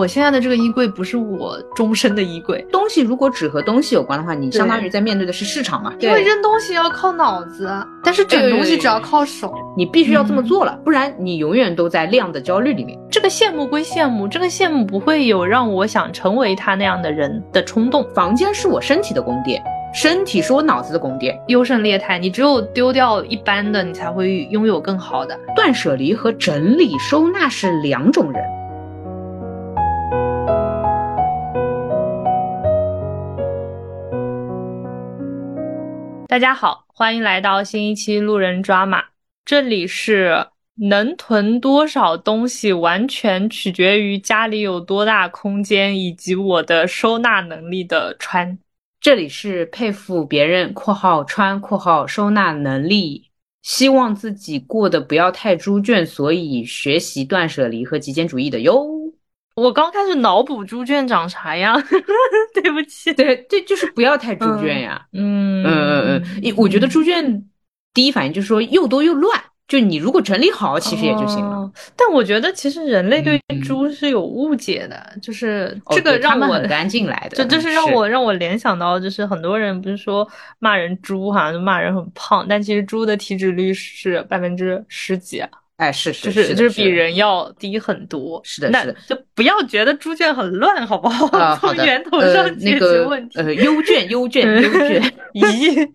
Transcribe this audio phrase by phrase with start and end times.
[0.00, 5.92] 我现在的这个衣柜不是我终身的衣柜，东西如果只和东西有关的话，你相当于在面对的是市场嘛。
[6.00, 7.70] 因为扔东西要靠脑子，
[8.02, 9.54] 但是整东西只要靠手。
[9.76, 12.98] 你必须要这么做了，不然你永远都在量的焦虑里面。
[13.10, 18.02] 这个羡慕归羡慕，这个羡慕不会有让我想成为他那样的人的冲动。
[18.14, 19.62] 房间是我身体的宫殿。
[19.92, 22.18] 身体是我脑子的宫殿，优胜劣汰。
[22.18, 25.38] 你只有丢掉一般的，你才会拥有更好的。
[25.54, 28.42] 断舍离和整理收纳是两种人。
[36.30, 39.02] 大家好，欢迎来到新一期路人抓马。
[39.44, 48.56] 这里是能囤多少东西，完全取决于家里有多大空间以及我的收纳能力的穿。
[49.00, 53.28] 这里是佩服别人（括号穿括号收纳能力），
[53.62, 59.09] 希望自己过得不要太猪圈，所以学习断舍离和极简主义的哟。
[59.54, 61.82] 我刚开始脑补猪圈长啥样，
[62.54, 63.12] 对不起。
[63.14, 65.00] 对这，就是不要太猪圈呀。
[65.12, 67.44] 嗯嗯嗯嗯，我觉得猪圈
[67.92, 69.40] 第一反应就是说又多又乱。
[69.68, 71.70] 就你如果整理好，其实也就行了。
[71.94, 85.40] 但我觉得其实人类对猪是有误解的，就是这个让我很干净来的，就就是让我让我联想到，就是很多人不是说骂人猪哈，就骂人很胖，但其实猪的体脂率是百分之十几，
[85.80, 88.40] 哎是是是，就是比人要低很多。
[88.44, 91.56] 是的，是的，就不要觉得猪圈很乱，好不好？
[91.56, 93.38] 从源头上解决问题。
[93.38, 95.02] 呃，优卷优卷优卷，
[95.34, 95.88] 咦，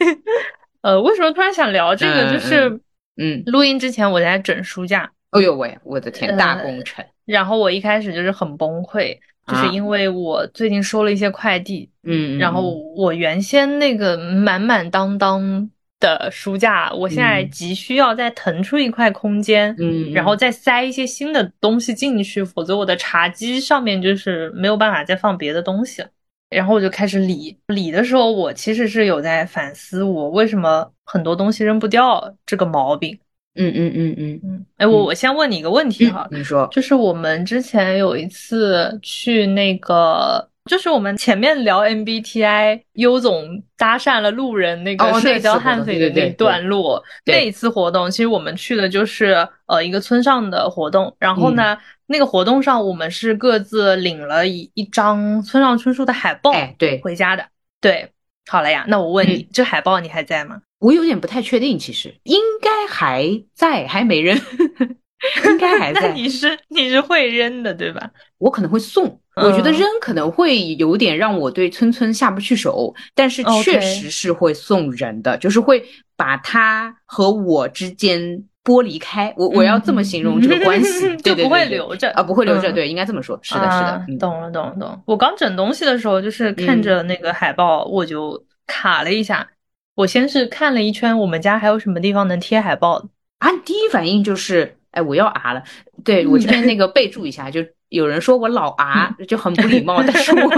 [0.82, 2.34] 呃，为什么突然想聊这个？
[2.34, 2.80] 就是。
[3.18, 7.02] 嗯，录音之前我在整书架，哎呦喂，我的天，大工程。
[7.24, 15.70] 然后我一开始就是很崩溃，就是因为我最近收了一些快递，嗯，然后我原先那个满满当当
[16.06, 26.08] 的书架，我现在急需要再腾出一块空间，嗯，然后再塞一些新的东西进去，否则我的茶几上面就是没有办法再放别的东西了。
[26.50, 33.18] 然后我就开始理理的时候，我其实是有在反思我为什么很多东西扔不掉这个毛病。
[33.56, 34.66] 嗯嗯嗯嗯嗯。
[34.78, 51.78] 哎，我我先问你一个问题哈，你说，就是我们之前有一次去那个，就是我们前面聊 MBTI，优总搭讪了路人那个社交悍匪的那段落，那一次活动，其实我们去的就是呃一个村上的活动，然后呢。
[52.08, 57.44] 那个活动上，我们是各自领了一一张村上春树的海报，对，回家的。
[57.82, 58.12] 对，
[58.46, 60.62] 好了呀，那我问你，这海报你还在吗？
[60.78, 64.38] 我有点不太确定，其实应该还在，还没扔，
[65.48, 66.14] 应该还 在。
[66.14, 68.12] 你是你是会扔的对吧？
[68.38, 75.84] 我可能会送，我觉得扔可能会有点让我对村村下不去手，但是确实是会送人的，就是会
[76.16, 78.44] 把它和我之间。
[78.66, 83.80] 剥离开我，我要这么形容这个关系， 就不会留着啊，不会留着，对，应该这么说，是的，是
[84.12, 85.04] 的，懂了，懂了，懂。
[85.06, 89.48] 我刚整东西的时候，就是看着那个海报，我就卡了一下。
[89.94, 93.08] 我先是看了一圈，我们家还有什么地方能贴海报
[93.38, 93.52] 啊？
[93.64, 95.62] 第一反应就是，哎，我要啊了。
[96.04, 100.50] 对我这边那个备注一下，就有人说我老 啊，就很不礼貌，但是我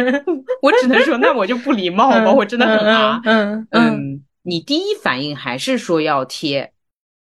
[0.62, 3.20] 我只能说，那我就不礼貌吧，我真的很啊。
[3.24, 6.72] 嗯嗯，你第一反应还是说要贴。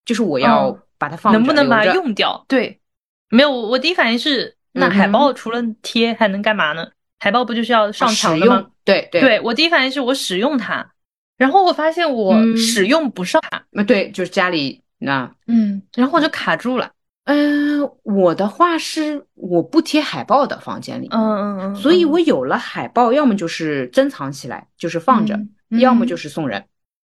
[0.03, 2.45] 就是我要把它放，能不能把它用掉？
[2.49, 2.81] 对，
[3.29, 6.85] 没有，我第一反应是，那海报除了贴还能干嘛呢？
[7.21, 8.67] 海报不就是要上墙的吗？
[8.85, 10.85] 对对，对我第一反应是我使用它，
[11.37, 13.41] 然后我发现我使用不上。
[13.71, 16.91] 那对，就是家里那，嗯，然后我就卡住了。
[17.33, 25.39] 嗯，我的话是我不贴海报的房间里，嗯嗯嗯，所以我有了海报，要么就是珍藏起来，就是放着，
[25.79, 26.65] 要么就是送人。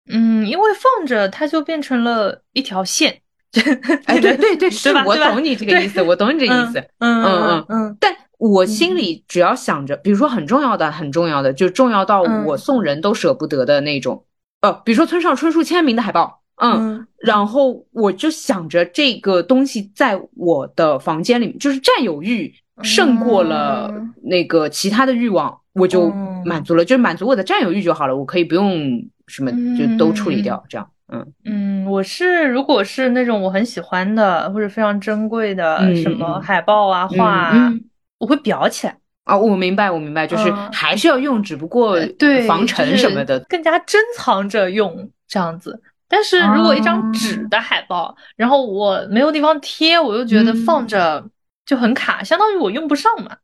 [0.09, 3.21] 嗯，因为放着它就变成了一条线，
[4.05, 7.97] 哎，对对对，是我懂你这个意思，我懂你这意思，嗯嗯嗯嗯。
[7.99, 8.95] 但我心。
[8.95, 14.25] 里只要想着，比如说很重要的、很重要的，就重要到我送人都舍不得的那种，
[14.61, 22.53] 呃，比如说村上春树签名的海报，嗯，然后我就想着这个东西在我的房间里面，就是占有欲
[22.83, 23.93] 胜过了
[24.23, 26.09] 那个其他的欲望，我就
[26.45, 29.07] 满足了，就满足我的占有欲就好了，我可以不用。
[29.27, 31.25] 什么就都处理掉，这样，嗯。
[31.45, 37.73] 嗯，我是如果是那种我很喜欢的或者非常珍贵的什么海报啊画啊，
[38.19, 38.95] 我会裱起来。
[39.23, 39.35] 啊。
[39.35, 43.39] 我明白，我明白，就是还是要用，只不过对防尘什么的。
[43.49, 45.81] 更加珍藏着用这样子。
[46.07, 51.23] 但是如果一张纸的海报，然后我没有地方贴，我又觉得放着
[51.65, 53.37] 就很卡，相当于我用不上嘛。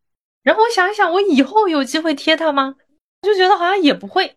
[0.44, 2.76] 然后我想一想，我以后有机会贴它吗？
[3.22, 4.36] 就觉得好像也不会。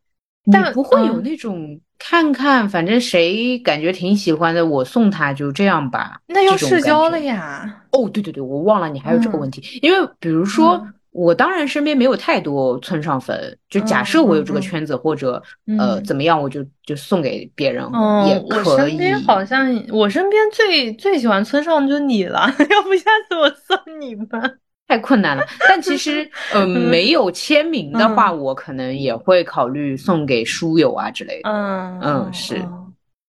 [0.53, 6.20] 但不会有那种看看，反正谁感觉挺喜欢的，我送他就这样吧。
[6.27, 7.82] 那要社交了呀。
[7.93, 10.87] 哦，对对对，我忘了你还有这个问题，因为比如说。
[11.15, 15.41] 我当然身边没有太多村上粉，就假设我有这个圈子或者
[15.79, 17.85] 呃怎么样，我就就送给别人
[18.27, 18.67] 也可以。
[18.67, 24.43] 我身边好像我身边最最喜欢村上就你了， 要不下次我送你吧？
[24.89, 25.45] 太困难了。
[25.69, 31.49] 但其实呃 没有签名的话，我可能也会考虑送给书友啊之类的。
[31.49, 32.61] 嗯嗯是，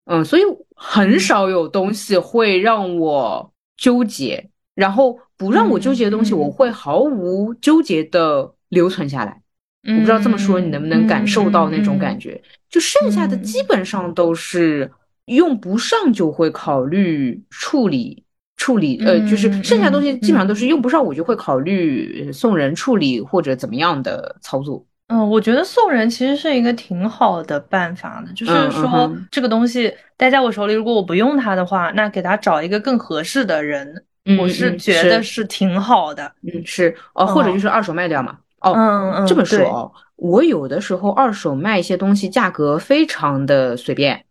[0.06, 0.42] 嗯所以
[0.74, 5.18] 很少有东西会让我纠结，然后。
[5.36, 9.42] 不让我纠结的东西，我会毫无纠结的留存下来。
[9.88, 12.42] 我不知道这么说你能不能感受到那种感觉。
[12.68, 14.90] 就剩下的基本上都是
[15.26, 18.24] 用不上就会考虑处理
[18.56, 24.84] 处理，呃，就是剩下东西基本上都是用不上我就会考虑送人处理或者怎么样的操作。
[25.08, 34.04] 嗯，我觉得送人其实是一个挺好的办法的，就是说这个东西待在我手里，如果我不用它的话，那给他找一个更合适的人。
[34.38, 44.24] 我是觉得是挺好的，嗯，是哦，或者就是二手卖掉嘛，哦，嗯嗯，这么说哦，我有的时候二手卖一些东西，价格非常的随便，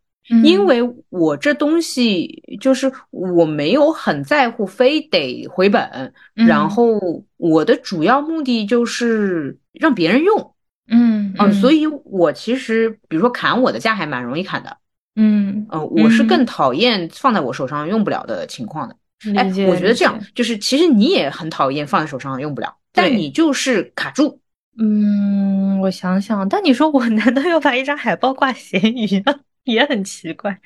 [0.44, 7.00] 因为我这东西就是我没有很在乎，非得回本，然后
[7.38, 10.54] 我的主要目的就是让别人用，
[10.90, 14.78] 嗯嗯，所以我其实比如说砍我的价还蛮容易砍的，
[15.16, 18.96] 嗯嗯，我是更讨厌放在我手上用不了的情况的。
[19.36, 24.40] 哎，我觉得这样就是，其实你也很讨厌放在手上用不了，但你就是卡住。
[24.78, 29.34] 嗯，我想想，但你说我 难道要把一张海报挂咸鱼吗？
[29.64, 30.60] 也很奇怪。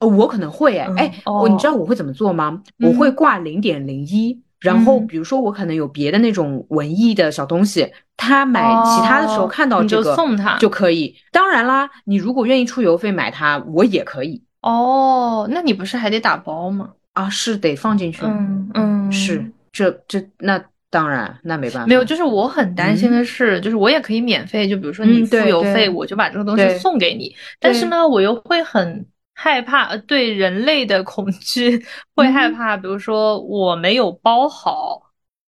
[0.00, 2.60] 哦，我可能会哎哎，我你知道我会怎么做吗？
[2.80, 11.16] 我会挂零点零一，然后比如说我可能有别的那种文艺的小东西，他买其他的时候看到这个送他就可以。
[11.30, 14.42] 当然啦，你如果愿意出邮费买它，我也可以。
[14.62, 16.90] 哦，那你不是还得打包吗？
[17.12, 31.84] 啊，是得放进去，嗯嗯，是这这那当然那没办法，没有，就是我很担心的是，就是我也可以免费，就比如说你付邮费，我就把这个东西送给你，但是呢，我又会很害怕，对人类的恐惧
[32.16, 35.02] 会害怕，比如说我没有包好，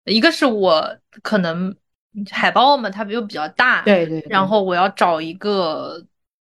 [0.06, 1.76] 一个是我可能
[2.30, 6.06] 海报嘛，它又比较大，对对，然后我要找一个。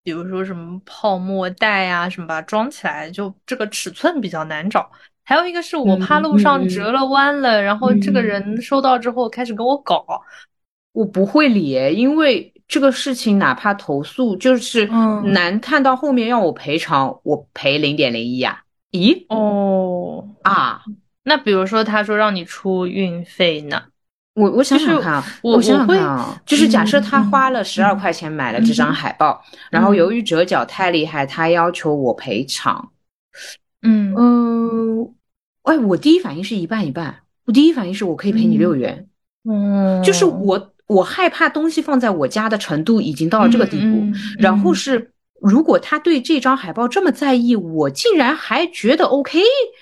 [0.03, 4.89] 比如说什么泡沫袋啊，什么把它装起来，就这个尺寸比较难找。
[5.23, 10.05] 还有一个是我怕路上折了弯了，然后这个人收到之后开始跟我搞，
[10.91, 14.87] 我不会理，因为这个事情哪怕投诉，就是
[15.25, 18.63] 难看到后面要我赔偿，我赔零点零一啊？
[18.91, 19.25] 咦？
[19.29, 20.81] 哦啊，
[21.23, 23.83] 那比如说他说让你出运费呢？
[24.33, 32.91] 我我想想看啊，我想想看啊，就是假设他花了十二块钱买了这张海报，然后由于折角太厉害，他要求我赔偿。
[33.81, 35.13] 嗯嗯，
[35.63, 37.13] 哎，我第一反应是一半一半，
[37.45, 39.07] 我第一反应是我可以赔你六元。
[39.49, 44.01] 嗯，就是我我害怕东西放在我家的程度已经到了这个地步，
[44.39, 45.10] 然后是。
[45.41, 49.39] 如果他对这张海报这么在意，我竟然还觉得 OK，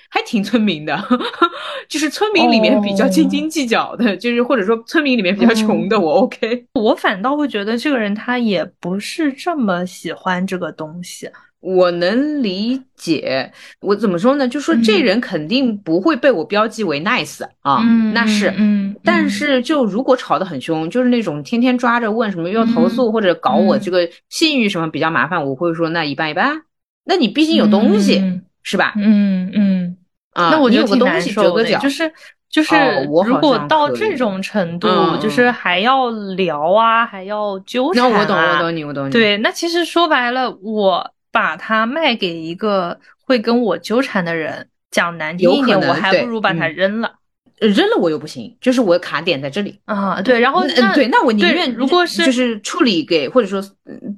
[0.08, 0.98] 还挺村民的，
[1.88, 6.66] 就是村民里面比较斤斤计较的，就是或者说村民里面比较穷的，我 OK。
[6.74, 11.30] 我反倒会觉得这个人他也不是这么喜欢这个东西。
[11.60, 14.48] 我能理解，我怎么说呢？
[14.48, 17.82] 就说这人肯定不会被我标记为 nice 啊，
[18.14, 26.62] 那是，嗯，但是就如果吵得很凶，就是那种天天抓着问什么又要投诉或者搞我这个信誉什么比较麻烦，我会说那一半一半。
[27.04, 28.94] 那你毕竟有东西是吧？
[28.96, 29.96] 嗯嗯
[30.32, 32.10] 啊，那我就挺难受的，就是
[32.48, 32.74] 就是
[33.04, 34.88] 如果到这种程度，
[35.20, 38.10] 就是还要聊啊，还要纠缠啊。
[38.10, 39.10] 那我懂，我懂你，我懂你。
[39.10, 41.10] 对，那其实说白了，我。
[41.30, 47.14] 把它卖给一个会跟我纠缠的人，讲难听一点，我还不如把它扔了。
[47.60, 50.22] 扔了我又不行，就是我卡点在这里啊。
[50.22, 50.62] 对，然后
[50.94, 53.62] 对，那我宁愿如果是就是处理给或者说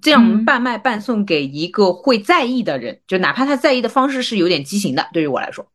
[0.00, 5.66] 这样半卖半送给一个会在意的人，就哪怕他在意的方式是有点畸形的，对于我来说。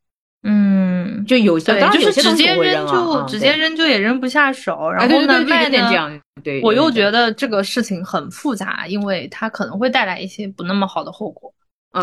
[0.43, 6.21] 嗯，就有些，就是直接扔就直接扔就也扔不下手，然后呢卖呢，
[6.61, 11.53] 我又觉得这个事情很复杂，因为它可能会带来一些不那么好的后果，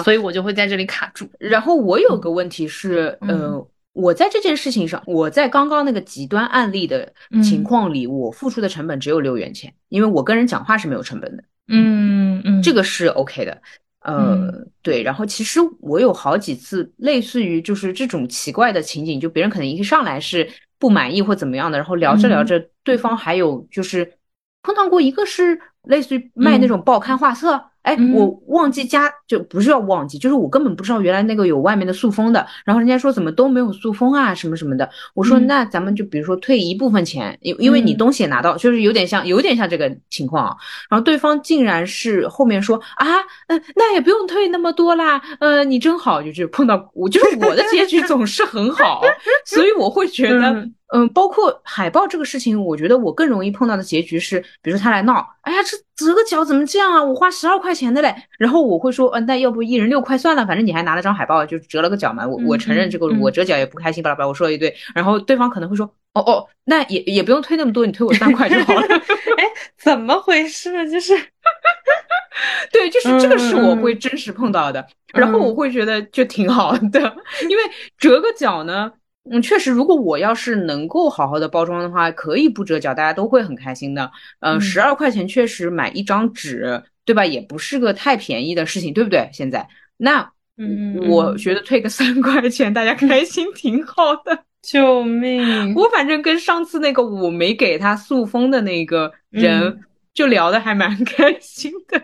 [0.03, 1.29] 所以我就会在这里卡住。
[1.39, 11.45] 然后我有个问题是，呃，我在这件事情上，我在刚刚那个极端案例的情况里，我付出的成本只有六元钱，因为我跟人讲话是没有成本的。
[11.69, 13.57] 嗯嗯，这个是 OK 的。
[14.05, 14.51] 呃，
[14.83, 24.19] 对，然后其实我有好几次类似于就是这种奇怪的情景，就别人可能一上来是不满意或怎么样的，然后聊着聊着，对方还有就是
[24.63, 27.71] 碰到过一个是类似于卖那种报刊画册。
[27.85, 32.45] 哎，我忘记加，就不是要忘记，就是我根本不知道原来那个有外面的塑封的。
[32.65, 34.89] 然后人家说怎么都没有塑封啊，什么什么的。
[35.13, 40.57] 我说那咱们就比如说退一部分钱，因因为你东西也拿到，就是有点像有点像这个情况啊。
[40.89, 43.07] 然后对方竟然是后面说啊，
[43.49, 49.03] 嗯，那也不用退那么多啦，呃，你真好，就是碰到我，就是我的结局总是很好，
[49.45, 50.67] 所以我会觉得。
[50.93, 57.03] 嗯，包括海报这个事情，我觉得我更容易碰到的结局是，比如说他来闹，哎呀，这折个角怎么这样啊？
[57.03, 62.27] 我花十二块钱的嘞，然后我会说，嗯，那要不一人六块算了，反正你还拿了张海报，就折了个角嘛。
[62.27, 68.87] 我我承认这个，我折角也不开心，巴拉巴拉，我说了一堆，然后对方可能会说，哦哦，那也也不用退那么多，你退我三块就好了。
[69.39, 69.45] 哎，
[69.79, 70.89] 怎么回事？
[70.91, 71.17] 就是，
[72.71, 77.01] 对，就是这个是我会真实碰到的，然后我会觉得就挺好的，
[77.49, 77.63] 因为
[77.99, 78.93] 折个角呢。
[79.31, 84.11] 嗯，确实，如果我要是能够好好的包装的话，可以不折角，大家都会很开心的。
[84.41, 87.25] 嗯，十二块钱确实买一张纸，对吧？
[87.25, 89.29] 也不是个太便宜的事情，对不对？
[89.33, 89.67] 现在，
[89.97, 94.45] 那，嗯，我觉得退个三块钱，大家开 心挺好的。
[94.61, 95.75] 救命！
[95.75, 99.81] 我反正跟上次那个我没给他塑封的那个人，
[100.15, 102.03] 就聊的还蛮 开心的，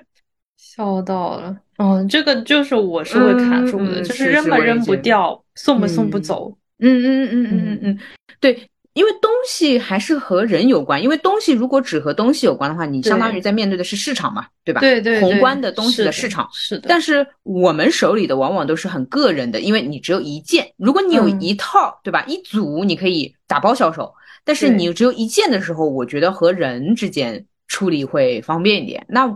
[0.59, 1.57] 笑到了。
[1.79, 6.55] 嗯，这个就是我是会卡住的，就是扔吧扔不掉，送不送不走。
[6.81, 7.99] 嗯嗯嗯嗯嗯嗯嗯，
[8.41, 11.03] 对，因为东西还是和人有关。
[11.03, 14.81] 因为东西如果只和东西有关的话，你相当于在面对的是市场嘛，对吧？
[14.81, 16.87] 对对，宏观的东西的市场是的。
[16.89, 20.73] 但是我们手里的往往都是很个人的，因为你只有一件。
[20.77, 22.25] 如果你有一套，对吧？
[22.27, 24.13] 一组你可以打包销售，
[24.45, 29.05] 但是你只有一件的时候，我觉得和人之间处理会方便一点。
[29.09, 29.27] 那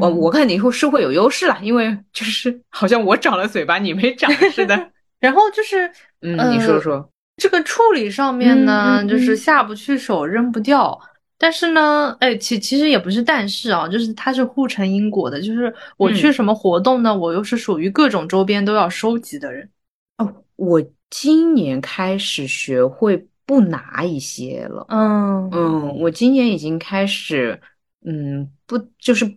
[0.00, 4.90] 我我看你会是会有优势了，因为就是好像我长了嘴巴，你没长似的。
[5.20, 5.90] 然后就是，
[6.24, 10.98] 嗯，你说说这个处理上面呢，就是下不去手，扔不掉。
[11.36, 15.42] 但是呢，哎，其其实也不是，但是啊，就是它是互成因果的。
[15.42, 19.68] 就是我去什么活动呢，我又是属于各种周边都要收集的人。
[20.16, 24.86] 哦，我今年开始学会不拿一些了。
[24.88, 27.60] 嗯嗯，我今年已经开始，
[28.06, 29.30] 嗯，不就是，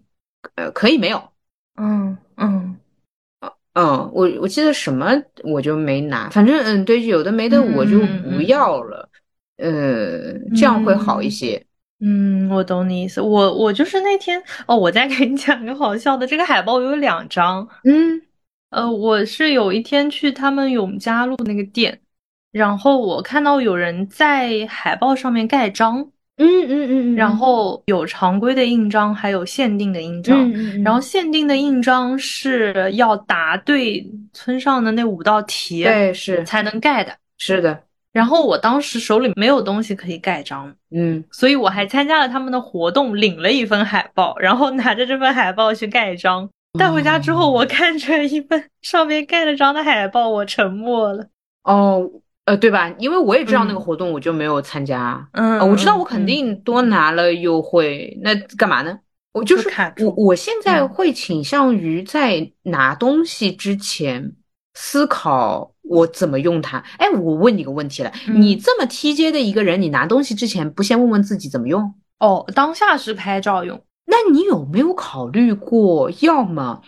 [0.55, 1.21] 呃，可以没有。
[1.75, 2.76] 嗯嗯。
[3.77, 9.07] 嗯，我我记得什么我就没拿，反正嗯，对，有的没的我就不要了，
[9.57, 11.63] 呃，这样会好一些。
[11.99, 13.21] 嗯，我懂你意思。
[13.21, 17.67] 我我就是那天哦，我再给你讲个好笑的，这个海报有两张。
[17.83, 18.19] 嗯，
[18.71, 22.01] 呃，我是有一天去他们永嘉路那个店，
[22.51, 26.11] 然后我看到有人在海报上面盖章。
[26.37, 30.51] 嗯嗯嗯，然后有常规的印章，还有限定的印章。
[30.83, 37.11] 然后限定的印章是要答对村上的那五道题，对，是才能盖的。
[37.39, 37.83] 是的。
[38.13, 46.47] 然后我当时手里没有东西可以盖章，嗯，所以我还参加了他们的活动，领了一份海报，然后拿着这份海报去盖章。
[46.77, 51.25] 带回家之后，我看着一份上面盖了章的海报，我沉默了。
[51.63, 52.07] 哦。
[52.47, 52.89] 呃，对吧？
[52.97, 55.27] 因为我也知道那个活动，我就没有参加。
[55.33, 58.97] 嗯，我知道我肯定多拿了优惠，那干嘛呢？
[59.33, 64.31] 我就是我，我现在会倾向于在拿东西之前
[64.75, 66.81] 思考我怎么用它。
[66.97, 71.93] 哎，我问你个问题了，你这么 TJ 的一个人，你拿东西之前不先问问自己怎么用？
[72.19, 73.83] 哦，当下是拍照用。
[74.05, 76.81] 那你有没有考虑过，要么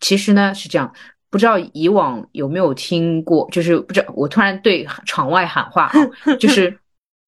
[0.00, 0.92] 其实呢是这样。
[1.34, 5.94] 不知道以往有没有听过，就是不知道我突然对场外喊话啊，
[6.38, 6.78] 就是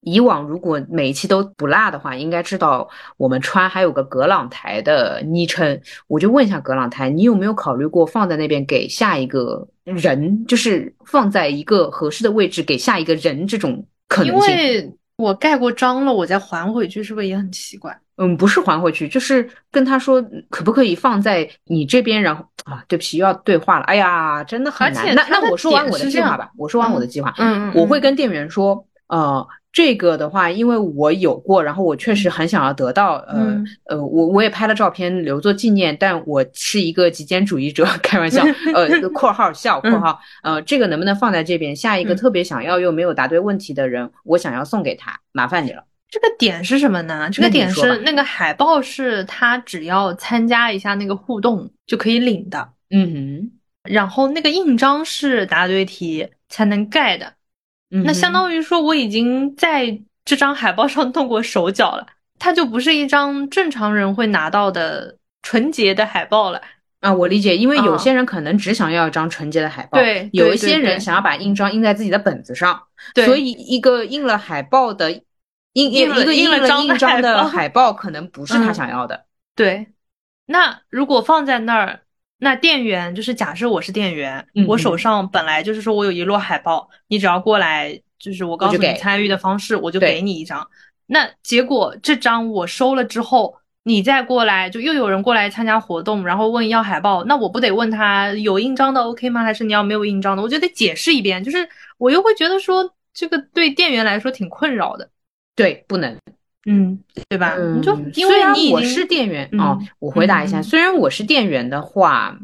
[0.03, 14.53] 以往如果每一期都不落的话，应该知道我们川还有个格朗台的昵称，我就问一下格朗台，你有没有考虑过放在那边给下一个人，就是放在一个合适的位置给下一个人这种可能性？
[14.53, 17.97] 因为我盖过章了，我再还回去是不是也很奇怪？
[18.19, 23.85] 嗯，不是还回去，就是跟他说可不可以放在你这边，然后啊，对不起，又要对话了。
[23.85, 25.15] 哎呀，真的很难。
[25.15, 38.43] 那那我说完我的计划吧，我说完我的计划，嗯嗯，我会跟店员说，呃，这个的话，因为我有过，然后我确实很想要得到，呃呃，我我也拍了照片留作纪念，但我是一个极简主义者，开玩笑，
[38.75, 41.77] 呃，括号笑括号，呃，这个能不能放在这边？
[41.77, 45.85] 下一个特别想要又没有答对问题的人，我想要送给他，麻烦你了。
[46.09, 47.29] 这个点是什么呢？
[47.31, 53.51] 这个点是那个海报是他只要参加一下那个互动就可以领的，嗯哼。
[53.83, 57.33] 然后那个印章是答对题才能盖的，
[57.89, 62.07] 那相当于说我已经在这张海报上动过手脚了，
[62.39, 66.61] 它就不是一张正常人会拿到的纯洁的海报了
[67.01, 67.13] 啊。
[67.13, 72.83] 我理解，因为有些人可能只想要一张纯洁的海报，对，有一些人想要把印章印在自己的本子上，
[73.25, 75.23] 所以一个印了海报的。
[75.77, 79.27] 印印一个印了印章的海报，可能不是他想要的。
[79.55, 79.89] 对，
[80.47, 82.01] 那如果放在那儿，
[82.39, 90.69] 那店员就是假设我是店员，我手上本来就是说我有一摞海报，你只要过来，就是我告诉你参与的方式，我就给你一张。
[91.07, 99.43] 那结果这张我收了之后，你再过来，就又有人过来参加活动，然后问要海报，那我不得问他有印章的 OK 吗？
[99.43, 100.43] 还是你要没有印章的？
[100.43, 105.09] 我就得解释一遍，就是我又会觉得说这个对店员来说挺困扰的。
[105.55, 106.19] 对，不能。
[106.69, 107.55] 嗯，对吧？
[107.57, 112.37] 嗯，就因为你我是店员哦，我回答一下，虽然我是店员的话，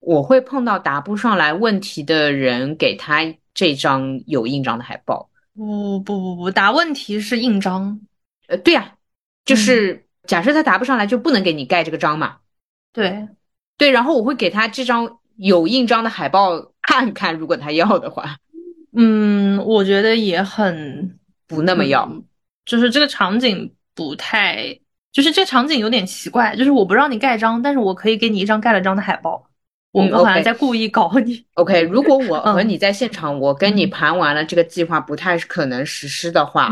[0.00, 3.22] 我会碰到答不上来问题的人，给他
[3.52, 5.28] 这张有印章的海报。
[5.54, 8.00] 不不不不，答问题是印章。
[8.46, 8.94] 呃，对呀，
[9.44, 12.36] 就是假设他答不上来，就不能给你盖这个章嘛。
[12.92, 13.28] 对
[13.76, 18.36] 对，然后我会给他这张有印章的海报看看，如果他要的话。
[18.94, 22.10] 嗯，我觉得也很不那么要。
[22.68, 24.78] 就是这个场景不太，
[25.10, 26.54] 就是这场景有点奇怪。
[26.54, 29.48] 就是我不让你盖章，但是我可以给你一张盖了章的海报。
[29.90, 31.42] 我们好像在故意搞你。
[31.54, 36.70] OK，如果我和你在现场，我跟你盘完了这个计划不太可能实施的话，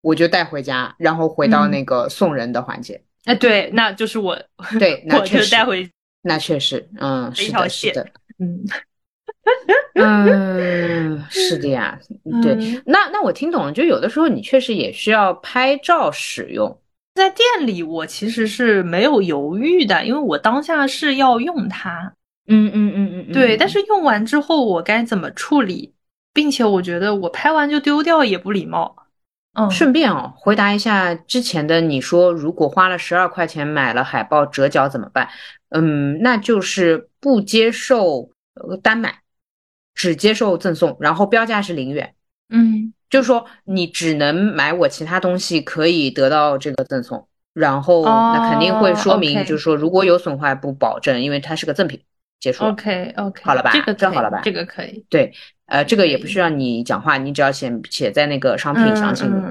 [0.00, 3.02] 我就带回家，然后回到那个送人的环节。
[3.24, 4.40] 哎，对，那就是我，
[4.78, 5.90] 对， 我就带回。
[6.22, 8.06] 那确实，嗯，是的，是的，
[8.38, 8.64] 嗯。
[9.94, 11.98] 嗯，是的呀，
[12.42, 16.78] 对，那那我听懂了，就有的时候你确实也需要拍照使用，
[17.14, 22.12] 在店里我其实是没有犹豫的，因为我当下是要用它，
[22.48, 25.94] 嗯嗯嗯嗯，对，但是用完之后我该怎么处理，
[26.34, 28.94] 并且我觉得我拍完就丢掉也不礼貌，
[29.58, 35.28] 嗯，顺便哦，回答一下之前的你说，如果花了十二块钱买了海报折角怎么办？
[35.70, 38.28] 嗯，那就是不接受
[38.82, 39.20] 单买。
[39.96, 42.14] 只接受赠送，然后标价是零元。
[42.50, 47.26] 嗯，就是说你只能买我其他东西，可以得到这个赠送。
[47.52, 52.00] 然后那肯定会说明，就是说如果有损坏不保证，因为它是个赠品。
[52.38, 52.64] 结束。
[52.64, 53.70] OK OK，好了吧？
[53.72, 54.42] 这个正好了吧？
[54.44, 55.02] 这个可以。
[55.08, 55.32] 对，
[55.64, 59.42] 呃，这个也不需要你讲话，你只要写写在那个商品详情里。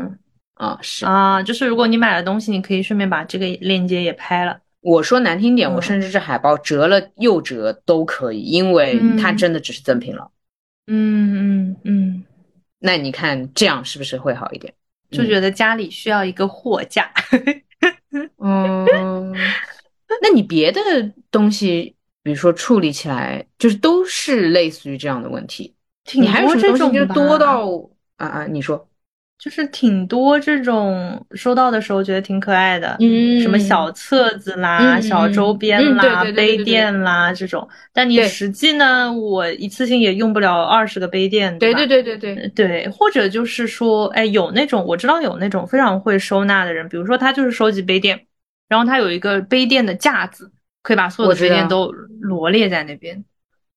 [0.54, 4.60] 啊，是啊，就是如果你买了东西，你可以顺便把这个链接也拍了。
[4.82, 10.30] 我说难听点，我甚至是海报折了又折都可以，因为它真的只是赠品了。
[10.88, 12.24] 嗯嗯嗯，
[12.80, 14.74] 那你看这样是不是会好一点？
[15.12, 17.12] 就觉得家里需要一个货架。
[18.40, 18.86] 嗯，
[20.22, 20.82] 那你别的
[21.32, 25.76] 东西，比如说处理起来，就是都是类似于这样的问题。
[26.14, 27.68] 你还有什么东西就多到
[28.18, 28.46] 啊啊？
[28.46, 28.88] 你说。
[29.46, 37.70] 就是挺多这种收到的时候觉得挺可爱的，嗯，什么小册子啦、小周边啦、杯垫啦这种。
[37.94, 42.90] 但你实际呢，我一次性也用不了二十个杯垫，对对对对对对。
[42.90, 48.20] 或者就是说，哎，有那种我知道有那种非常会收纳的人，比如说他就是收集杯垫，
[48.68, 53.24] 然后他有一个杯垫的架子，可以把所有的杯垫都罗列在那边。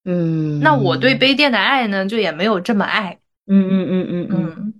[0.06, 3.18] 嗯，那我对杯垫的爱呢，就也没有这么爱。
[3.46, 4.54] 嗯嗯嗯嗯嗯。
[4.56, 4.74] 嗯，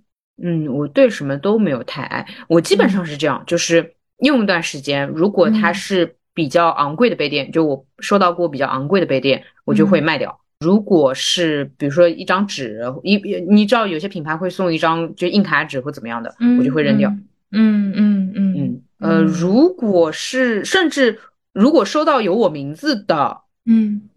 [0.69, 10.39] 我对什么都没有太爱，我基本上是这样，就是用一段时间，如果它是比较昂贵的杯垫，就我收到过比较昂贵的杯垫，我就会卖掉。
[10.61, 13.17] 如果是比如说一张纸，一
[13.49, 17.09] 你知道有些品牌会送一张就硬卡纸或怎么样的，我就会扔掉。
[17.51, 21.19] 嗯嗯嗯嗯，呃，如果是甚至
[21.53, 24.08] 如果收到有我名字的，嗯。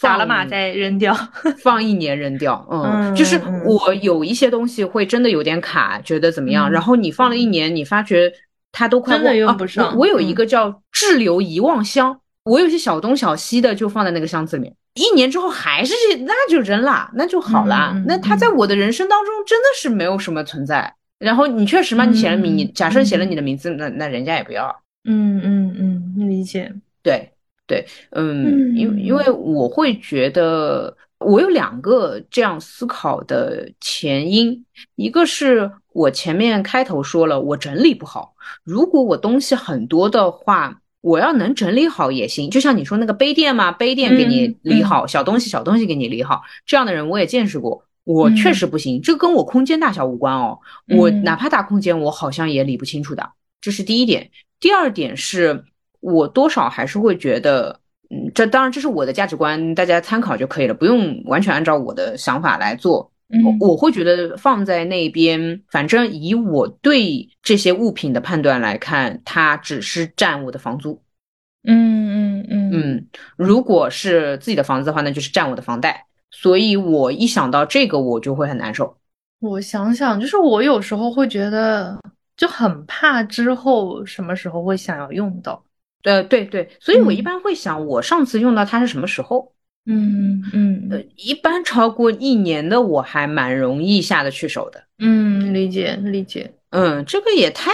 [0.00, 1.14] 打了码再扔掉，
[1.62, 2.66] 放一年扔掉。
[2.70, 6.70] 嗯，就是我有一些东西会真的有点卡，觉得怎么样？
[6.70, 8.32] 然后你放了一年，你发觉
[8.72, 9.96] 它都快真的用不上。
[9.96, 17.94] 我有一个叫滞留遗忘箱，我有些小东小西的就放在那个箱子里面，一年之后还是这那就扔了，那就好了。
[18.06, 20.94] 那它在我的人生当中真的是没有什么存在。
[21.18, 24.82] 然后你确实嘛，你写了名，你假设写了你的名字，那那人家也不要。
[25.08, 26.70] 嗯嗯嗯，理解。
[27.02, 27.30] 对。
[27.66, 38.34] 对，嗯，因因为我会觉得我有两个这样思考的前因，一个是我前面开头说了，我整理不好。
[38.62, 42.48] 如果我东西很多的话，我要能整理好也行。
[42.48, 49.02] 就像你说那个杯垫嘛，杯垫给你理好，小东西小东西给你理好，这样的人我也见识过，我确实不行。
[49.02, 50.56] 这跟我空间大小无关哦，
[50.96, 53.28] 我哪怕大空间，我好像也理不清楚的。
[53.60, 54.30] 这是第一点。
[54.60, 55.64] 第二点是。
[56.00, 57.80] 我多少还是会觉得，
[58.10, 63.10] 嗯，这当然这是我的价值观，大家参考就可以了，不用完全按照我的想法来做。
[63.60, 71.02] 我我会觉得放在那边，反正以我对这些物品的判断来看，它只是占我的房租。
[71.64, 73.06] 嗯嗯嗯嗯，
[73.36, 76.06] 如果是自己的房子的话，那就是占我的房贷。
[76.30, 78.96] 所以我一想到这个，我就会很难受。
[79.40, 81.98] 我想想，就是我有时候会觉得。
[82.36, 85.64] 就很怕之后什么时候会想要用到。
[86.06, 89.52] 呃，对对，所以我一般会想，我上次用到它是什么时候？
[89.86, 94.80] 嗯嗯，呃，一般超过一年的我还蛮容易下得去手的。
[95.00, 96.48] 嗯，理解理解。
[96.70, 97.72] 嗯，这个也太，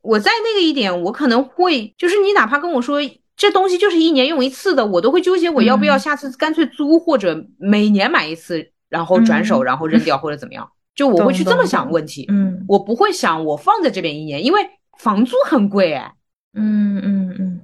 [0.00, 3.00] 我在那个一点，我可能会就是你哪怕跟我说
[3.36, 12.26] 这东西就是一年用一次的，我都会纠结我要不要下次干脆租或者每年买一次，然后转手然后扔掉或者怎么样，就我会去这么想问题。
[12.28, 14.60] 嗯，我不会想我放在这边一年，因为
[14.98, 16.12] 房租很贵哎。
[16.58, 17.55] 嗯嗯嗯，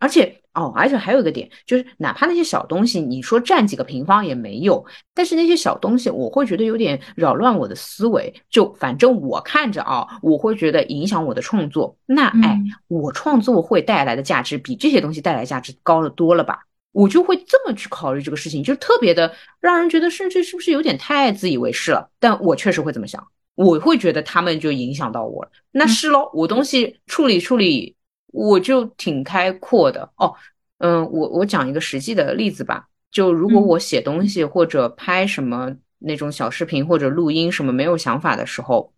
[0.00, 0.36] 而且。
[0.52, 4.84] 哦，而且还有一个点，就是哪怕那些小东西，你说占几个平方也没有，
[5.14, 8.34] 但是那些小东西，我会觉得有点扰乱我的思维。
[8.50, 11.96] 就反正我看着啊，我会觉得影响我的创作。
[12.04, 16.58] 那哎，我创作会带来的价值比这些东西带来价值高的多了吧？
[16.90, 22.10] 我就会这么去考虑这个事情，就特别的让人觉得，甚至是不是有点太自以为是了？
[22.18, 25.50] 但我确实会这么想，我会觉得他们就影响到我了。
[25.70, 27.94] 那是喽，我东西处理处理。
[28.32, 30.08] 我就挺开阔的。
[30.16, 30.34] 哦，
[30.78, 38.92] 嗯，我我讲一个实际的例子吧，就如果我写东西或者拍什么那种小视频或者录音什么没有想法的时候，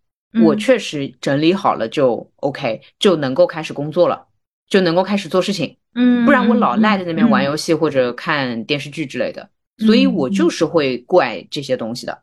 [0.45, 4.27] 我确实整理好了就 OK，就能够开始工作了，
[4.69, 12.23] 就能够开始做事情，嗯，不然我老赖在那边玩游戏或者看电视剧之类的，所以我就是会怪这些东西的，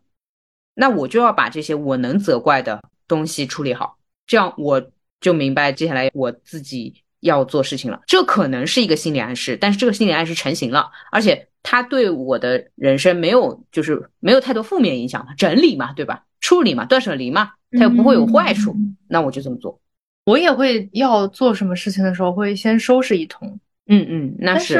[0.76, 4.82] 那我就要把这些我能责怪的东西处理好，这样我。
[5.22, 16.24] 就明白接下来我自己要做事情了，这可能是一个心理暗示，但是这个心理暗示成型了，而且它对我的人生没有就是没有太多负面影响，整理嘛，对吧？
[16.40, 18.74] 处理嘛，断舍离嘛，它又不会有坏处，
[19.10, 19.80] 那我就这么做。
[20.26, 23.60] 我也会要做什么事情的时候，会先收拾一通。
[23.88, 24.80] 嗯嗯，那是，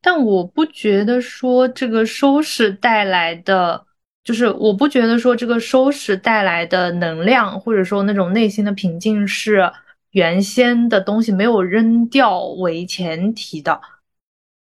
[0.00, 3.84] 但我不觉得说这个收拾带来的。
[4.24, 9.70] 就是我不觉得说这个收拾带来的能量，或者说那种内心的平静是
[10.12, 13.80] 原先的东西没有扔掉为前提的，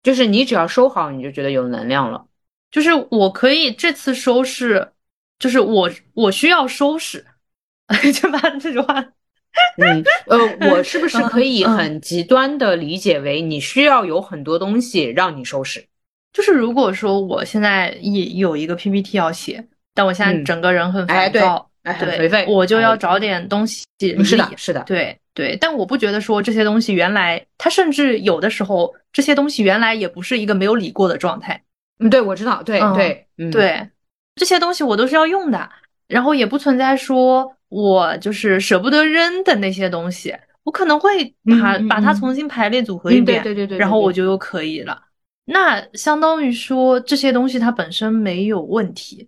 [0.02, 2.26] 就是你只要收好，你就觉得有能量了。
[2.71, 4.93] 就是我可以这次收拾，
[5.38, 7.26] 就是我我需要收拾，
[8.19, 9.00] 就把这句话，
[9.78, 15.86] 嗯呃，我是不是 可以很极端的理解为你需要有很多东西让你收拾？
[16.34, 19.63] 就是如果说我现在也有一个 PPT 要写，
[19.94, 25.58] 但我现在整个人很烦躁，很颓废，我就要找点东西是的，是的，对对。
[25.60, 31.62] 但我不觉得说这些东西原来，它甚至有的时候这些东西原来也不是一个没有理过的状态。
[32.00, 33.89] 嗯，对，我知道，对对对，
[34.36, 35.70] 这些东西我都是要用的，
[36.08, 45.00] 然后也不存在说我就是舍不得扔的那些东西，我可能会把把它重新排列组合一遍，对对对，然后我就又可以了。
[45.52, 49.28] 那相当于说这些东西它本身没有问题。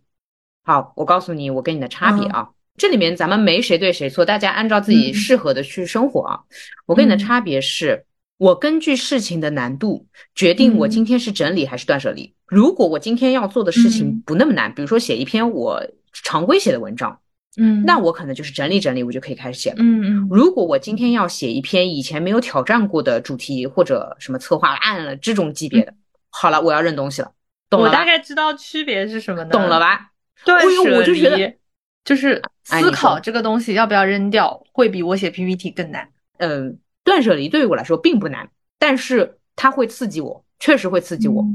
[0.63, 6.39] 好，我告诉你我跟你的差别啊，这里面咱们没谁对谁错，大家按照自己适合的去生活啊。
[6.85, 8.05] 我跟你的差别是，
[8.37, 12.33] 我根据事情的难度决定我今天是整理还是断舍离。
[12.47, 17.19] 如果我今天要做的事情不那么难，比如说写一篇我常规写的文章，
[17.57, 19.77] 嗯，那我可能就是整理整理，我就可以开始写了。
[19.79, 20.27] 嗯嗯。
[20.31, 25.93] 如果我今天要写一篇以前没有挑战过的主题或者什么策划案了这种级别的。
[26.35, 27.31] 好了，我要认东西了，
[27.69, 29.51] 懂了我大概知道区别是什么呢？
[29.51, 30.09] 懂了吧？
[30.43, 30.53] 对，
[30.91, 31.55] 我就觉得，
[32.03, 36.09] 就是思考这个东西要不要扔掉，会比我写 PPT 更难。
[36.37, 41.45] 嗯，断舍离对于我来说并不难，但是它会刺激我，确实会刺激我，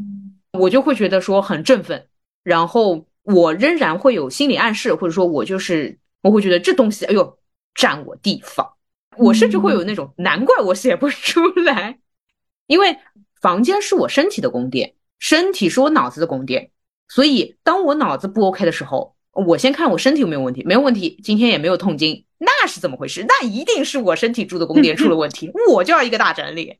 [0.53, 2.07] 我就会觉得说很振奋，
[2.45, 7.39] 然后我仍然会有心理暗示，或者说我就是我会觉得这东西，哎呦，
[7.75, 8.75] 占我地方，
[9.17, 11.99] 我甚至会有那种难怪我写不出来，
[12.69, 12.97] 因为。
[13.41, 16.71] 房间是我身体的宫殿，身体是我脑子的宫殿，
[17.09, 23.25] 所以当我脑子不 OK 的时候，我先看我身体有没有问题，没有问题，今天也没有痛经，那是怎么回事？
[23.29, 26.77] 那一定是我身体住的宫殿出了问题，我就要一个大整理，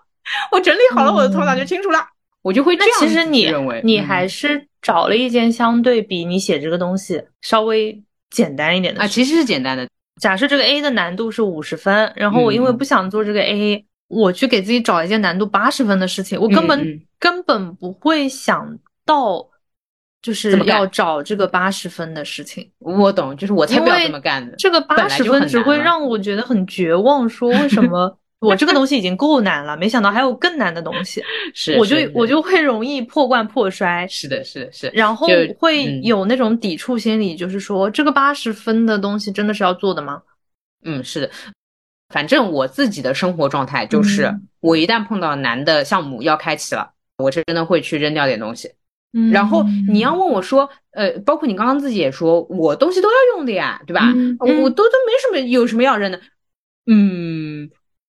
[0.52, 2.06] 我整理好了，我的头脑就清楚了，
[2.42, 9.88] 我就会这样其实你认为，你还是找了一件相对比你写这个东西稍微简单一点的啊，其实是简单的。
[10.20, 13.86] 假设这个 A 的难度是五十分，然后我因为不想做这个 A。
[14.12, 19.42] 我去给自己找一件难度八十分的事情，我根本根本不会想到，
[20.20, 22.70] 就是要找这个八十分的事情。
[22.78, 24.54] 我懂，就是我才不要这么干的。
[24.58, 31.22] 这个八十分只会让我觉得很绝望，说为什么 我这个东西已经够难了，没想到还有更难的东西。
[31.54, 34.06] 是，我就我就会容易破罐破摔。
[34.08, 34.90] 是的，是的，是。
[34.92, 35.26] 然后
[35.58, 40.20] 会有那种抵触心理，就是说这个八十分的东西真的是要做的吗？
[40.84, 41.30] 嗯，是的。
[42.12, 48.70] 反正我自己的生活状态就是，我一旦碰到难的项目要开启了，我是真的会去扔掉点东西。
[49.30, 54.12] 然后你要问我说，呃，包括你刚刚自己也说，我东西都要用的呀，对吧？
[54.38, 56.20] 我都都没什么，有什么要扔的？
[56.86, 57.70] 嗯，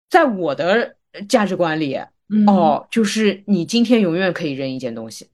[0.08, 0.94] 在我的
[1.28, 1.98] 价值观里，
[2.46, 5.28] 哦，就是你今天永远可以扔一件东西。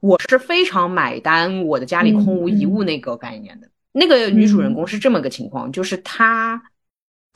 [0.00, 3.68] 我是非常买单我的家里空无一物那个概念的。
[3.92, 6.62] 那个女主人公是这么个情况，就是她，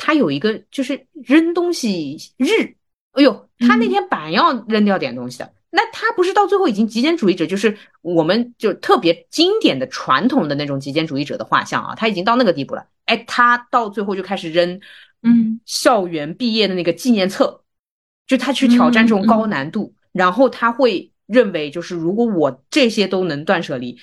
[0.01, 2.75] 她有一个就是扔东西日。
[3.13, 12.87] 哎呦，他那天板要扔掉点东西的，那他不是到最后已经极简主义者，就是我们就特别经典的传统的那种极简主义者的画像啊，他已经到那个地步了。
[13.07, 14.81] 哎，他到最后就开始扔，
[15.25, 17.63] 嗯，校园毕业的那个纪念册，
[18.29, 23.99] 就他去挑战这种高难度，然后他会认为，就是如果我这些都能断舍离，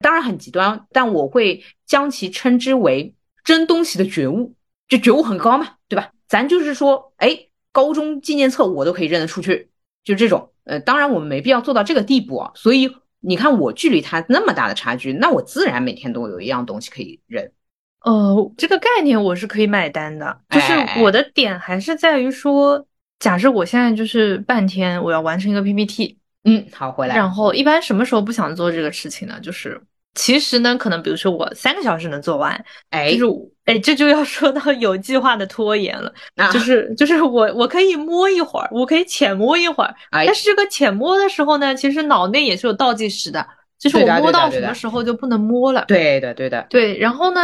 [0.00, 3.14] 当然很极端，但我会将其称之为
[3.46, 4.54] 扔东西的觉悟，
[4.90, 6.10] 就觉悟很高嘛，对吧？
[6.28, 9.70] 咱就是说，哎，高中纪念册我都可以认得出去，
[10.04, 12.50] 就这种，呃，当然我们没必要做到这个地步啊。
[12.54, 17.48] 所以你看，我距离他那么大的差距，那我自然每天都有一样东西可以扔。
[18.04, 22.86] 呃，这个概念我是可以买单的，就是我的点还是在于说，
[23.18, 29.38] 假设我现在就是半天我要完成一个 PPT，嗯，好回来，然后一般什么时候不想做这个事情呢？
[29.40, 29.80] 就是
[30.14, 36.12] 其实呢，可能比如说我三个小时能做完，哎，就是哎，这就要说到有计划的拖延了，
[36.52, 43.46] 就是就是我我可以摸一会儿，我可以浅摸一会儿，但是这个浅摸的时候呢，其实脑内也是有倒计时的，
[43.78, 47.40] 就是我摸到什么时候就不能摸了，对的对的对，然后呢？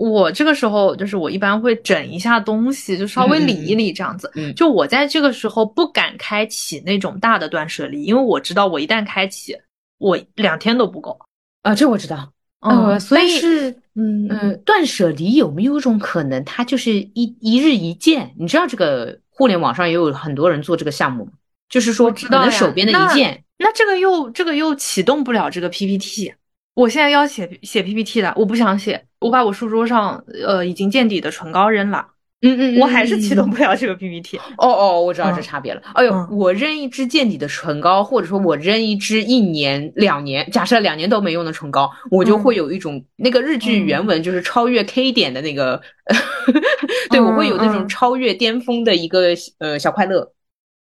[0.00, 4.32] 我这个时候就是我一般会整一下东西，就稍微理一理这样子。
[4.34, 9.54] 嗯，就我在这个时候不敢开启那种大的断舍离，因为我知道我一旦开启，
[9.98, 11.18] 我两天都不够。
[11.62, 12.32] 啊，这我知道。
[12.60, 18.34] 呃，所以是，嗯呃，断舍离有没有一种可能，它就是一一日一件？
[18.38, 21.32] 你知道这个互联网上也有很多人做这个项目吗？
[21.70, 23.42] 就是说，可能手边的一件。
[23.56, 26.34] 那这个又这个又启动不了这个 PPT。
[26.74, 32.06] 我现在要写写 PPT 了，我不想写，我把我书桌上呃已经见底的唇膏扔了，
[32.42, 34.38] 嗯嗯，我还是启动不了这个 PPT。
[34.56, 35.82] 哦哦，我知道这差别了。
[35.94, 45.80] 哎呦，我扔一支见底的唇膏，或者说我扔一支一年两年，假设两年都没用的唇膏，我就会有一种那个日剧原文就是超越 K 点的那个，
[47.10, 50.32] 对我会有那种超越巅峰的一个呃小快乐。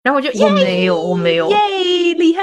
[0.00, 1.56] 然后我就我没有，我没有，耶，
[2.14, 2.42] 厉害！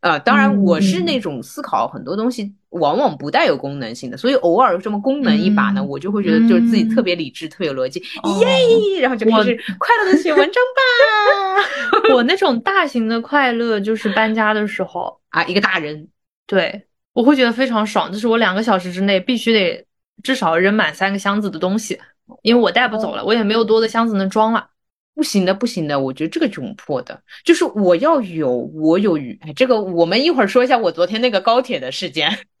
[0.00, 8.00] 呃，当然我是那种思考很多东西往往不带有功能性的，所以偶尔这么功能一把呢，我就会觉得就是自己特别理智，特别有逻辑，
[8.40, 9.00] 耶！
[9.00, 12.12] 然后就开始快乐的写文章吧。
[12.14, 16.08] 我那种大型的快乐就是搬家的时候啊，一个大人，
[16.46, 19.86] 对我会觉得非常爽，就是我两个小时之内必须得
[20.22, 21.98] 至少扔满三个箱子的东西，
[22.42, 24.68] 因为我带不走了，我也没有多的箱子能装了。
[25.16, 29.36] 不行的，不行的，我觉得这个窘迫的，就是我要有我有余。
[29.40, 32.30] 哎，这个我们一会儿说一下我昨天那个高铁的事件。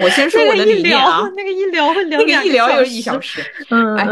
[0.00, 3.40] 我先说我的理念啊，那个一聊会 聊那个一聊有一小时。
[3.70, 4.08] 嗯，哎，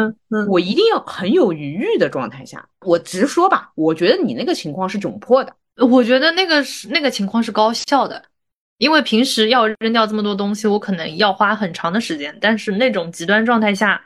[0.48, 5.53] 我一定要很有余裕的状态下，我直说吧，我觉得你那个情况是窘迫的。
[5.88, 8.22] 我觉得那个是那个情况是高效的，
[8.79, 14.01] 因为平时要扔掉这么多东西，我可能要花很长的时间，但是那种极端状态下。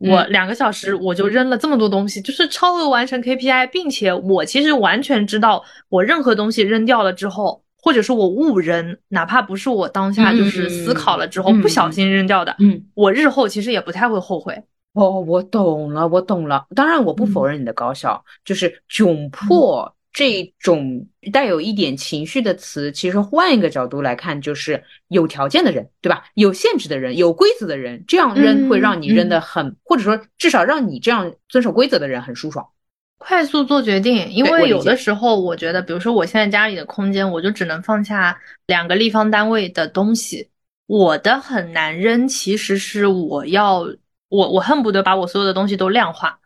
[0.00, 14.62] 我两个小时我就扔了这么多东西，就是超额完成 KPI，并且我其实完全知道，我任何东西扔掉了之后，或者是我误扔，哪怕不是我当下就是思考了之后不小心扔掉的，嗯，我日后其实也不太会后悔。
[14.94, 16.66] 哦，我懂了，我懂了。
[16.74, 19.94] 当然，我不否认你的高效，就是窘迫。
[20.12, 26.24] 这种带有一点情绪的词，其实换一个角度来看，就是有条件的人，对吧？
[26.34, 32.66] 有限制的人，有规则的人，这样扔会让你扔的很，或者说至少让你这样遵守规则的人很舒爽，
[33.18, 34.28] 快速做决定。
[34.30, 40.50] 因为有的时候，我觉得，比如说我现在家里的空间，我就只能放下两个立方单位的东西，
[40.86, 42.26] 我的很难扔。
[42.26, 43.86] 其实是我要，
[44.28, 46.39] 我我恨不得把我所有的东西都量化。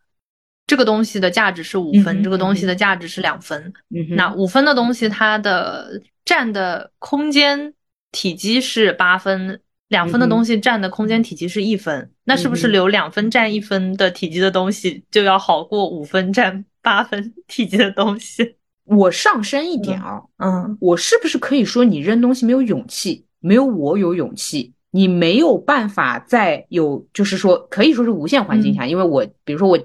[0.67, 3.73] 这个东西的价值是五分，这个东西的价值是两分。
[4.17, 7.75] 那五分的东西，它的占的空间
[8.13, 12.11] 体积是八分；两分的东西占的空间体积是一分。
[12.25, 18.57] 那是不是留两分占一分的体积的东西就要好过五分占八分体积的东西？
[18.85, 29.79] 我上升一点啊，嗯，我是不是可以说你扔东西没有勇气，没有我有勇气，你没有办法在有，就是说可以说是无限环境下，因为我比如说我。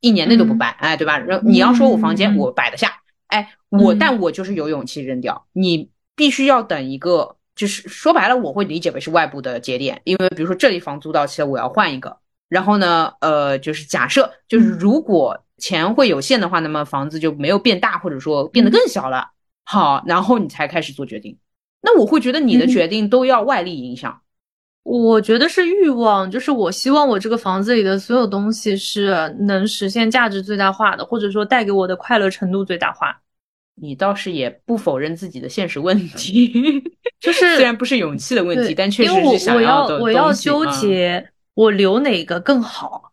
[0.00, 1.18] 一年内都不搬，哎，对吧？
[1.18, 2.92] 然后你要说我房间我摆得下，
[3.28, 5.46] 哎，我但我就是有勇气扔掉。
[5.52, 12.18] 你必须要等一个，就是说白了，我会理解为是外部的节点，因为比如说这里房租到期了，我要换一个。
[12.48, 19.30] 然后呢，呃，就是假设，就是如果钱会有限的话，那么房子就没有变大，或者说变得更小了。
[19.64, 21.38] 好，然后你才开始做决定。
[21.80, 24.20] 那我会觉得你的决定都要外力影响。
[24.84, 33.20] 我觉得是欲望，就是我希望我这个房子里的所有东西是能实现价值最大化的，或者说带给我的快乐程度最大化。
[33.76, 36.52] 你倒是也不否认自己的现实问题，
[37.18, 43.10] 就是虽然不是勇气的问题，但确实是想要的我要纠结，我留哪个更好？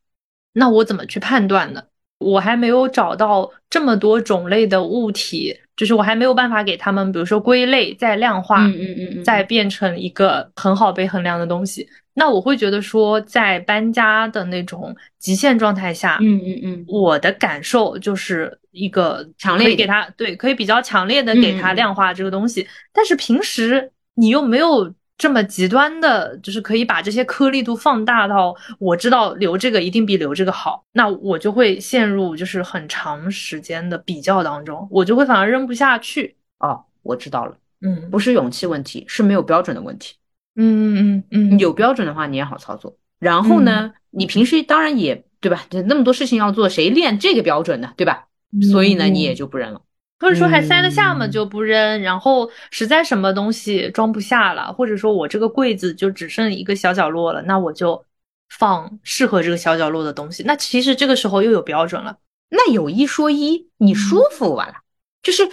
[0.54, 1.82] 那我怎么去判断呢？
[2.20, 11.88] 我还没有找到这么多种类的物体，就是我还没有办法给他们，比如说归类、再量化，嗯嗯嗯，再变成一个很好被衡量的东西。
[12.14, 22.68] 那我会觉得说，在搬家的那种极限状态下，嗯嗯嗯，我的感受就是一个强烈，可以给他对，可以比较强烈的给他量化这个东西。
[22.94, 36.36] 但是平时你又没有这么极端的，就是可以把这些颗粒度放大到我知道留这个一定比留这个好，那我就会陷入就是很长时间的比较当中，我就会反而扔不下去。
[36.58, 40.16] 哦，我知道了，嗯，不是勇气问题，是没有标准的问题。
[40.56, 42.98] 嗯嗯嗯嗯，有标准的话你也好操作。
[43.20, 45.68] 然后呢，你平时当然也对吧？
[45.86, 47.94] 那么多事情要做，谁练这个标准呢？
[47.96, 48.26] 对吧？
[48.72, 49.82] 所以呢，你也就不扔了，
[50.22, 52.02] 或者说还塞得下嘛，就不扔。
[52.02, 58.06] 然后实在什么东西装不下了，或者说我这个柜子就只剩一个小角落了，那我就
[58.50, 60.44] 放适合这个小角落的东西。
[60.44, 62.16] 那其实这个时候又有标准了。
[62.50, 64.76] 那有一说一，你舒服完了，
[65.24, 65.50] 就是。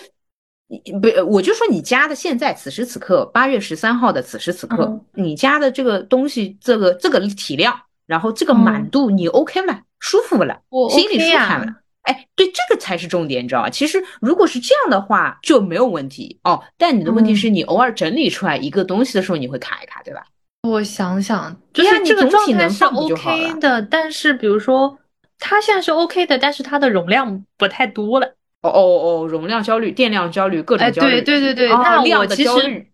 [1.00, 7.74] 不，我就说你家的现在此时此刻八月十三号的此时此刻，你家的这个东西，这个这个体量，
[8.06, 9.80] 然后这个满度，你 OK 吗？
[9.98, 11.74] 舒服不了，心里舒坦了。
[12.08, 13.68] 哎，对，这个才是重点，你知道吧？
[13.68, 16.62] 其实如果是这样的话就没有问题哦。
[16.76, 20.24] 但你的问题是你偶尔整理出来一个东西的时候，你会卡一卡，对吧？
[20.62, 24.98] 我想想，就是这个状态是 OK 的，但是比如说
[25.38, 28.26] 它现在是 OK 的，但是它的容量不太多了。
[28.62, 31.22] 哦哦哦，容量焦虑、电量焦虑、各种焦虑。
[31.22, 32.86] 对对对对，那我其实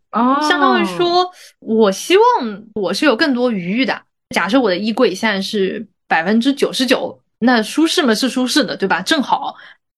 [0.46, 2.24] 相当于说，我希望
[2.74, 4.03] 我是有更多余裕的。
[4.35, 9.02] 假设我的衣柜现在是百分之九十九，那舒适嘛是舒适的，对吧？
[9.02, 9.54] 正好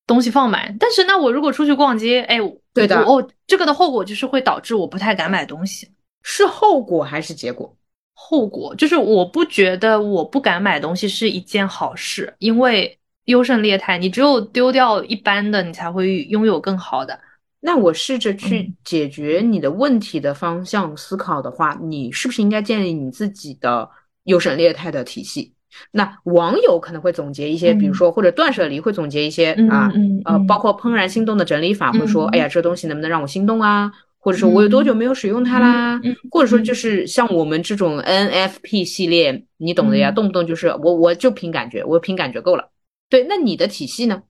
[0.06, 0.76] 东西放满。
[0.78, 2.38] 但是那我如果出去逛街，哎，
[2.74, 5.88] 对的哦，这个的后果就是会导致我不太敢买东西。
[6.22, 7.76] 是后果还是结果？
[8.14, 12.98] 后果就是我不觉得我不敢买东西是一件好事，因为。
[13.26, 17.18] 优胜劣汰，你只有丢掉一般的，你才会拥有更好的。
[17.58, 23.90] 那我试着去解决你的问题的方向思考的话，你是不是应该建立你自己的
[24.26, 25.52] 优胜劣汰的体系？
[25.90, 29.90] 那网友可能会总结一些，比如说或者断舍离会总结一些啊，
[30.24, 33.92] 呃，包括怦然心动的整理法，会说，哎呀，这东西能不能让我心动啊？
[34.18, 36.00] 或者说我有多久没有使用它啦？
[36.30, 42.70] 或者说就是像我们这种 NFP 系列，你懂的呀，动不动就是我我就凭感觉，我凭感觉够了。
[43.08, 44.22] 对，那你的体系呢？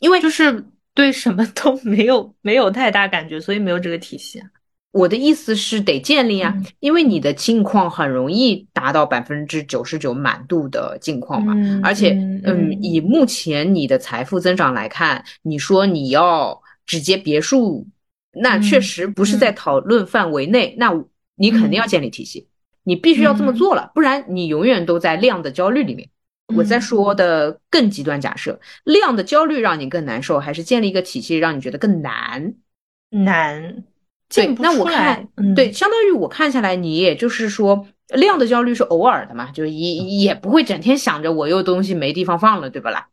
[0.00, 4.42] 因为就是对什么都没有没有太大感觉，所以没有这个体系。
[4.92, 11.54] 我的意思是得建立啊，因为你的境况很容易达到百分之九十九满度的境况嘛。
[11.82, 12.10] 而且，
[12.44, 17.86] 嗯，以目前你的财富增长来看，你说你要只接别墅，
[18.32, 20.74] 那确实不是在讨论范围内。
[20.78, 20.92] 那
[21.36, 22.46] 你肯定要建立体系，
[22.84, 26.08] 你必须要这么做了，不然你永远都在量的焦虑里面。
[26.54, 32.52] 我在说的更极端假设，量的焦虑让你更难受，还是建立一个体系让你觉得更难？
[33.08, 33.84] 难，
[34.34, 43.08] 对，那我看，对，相当于我看下来，你也就是说，量的焦虑是偶尔的嘛，就也也不会整天想着我又东西没地方放了，对不啦？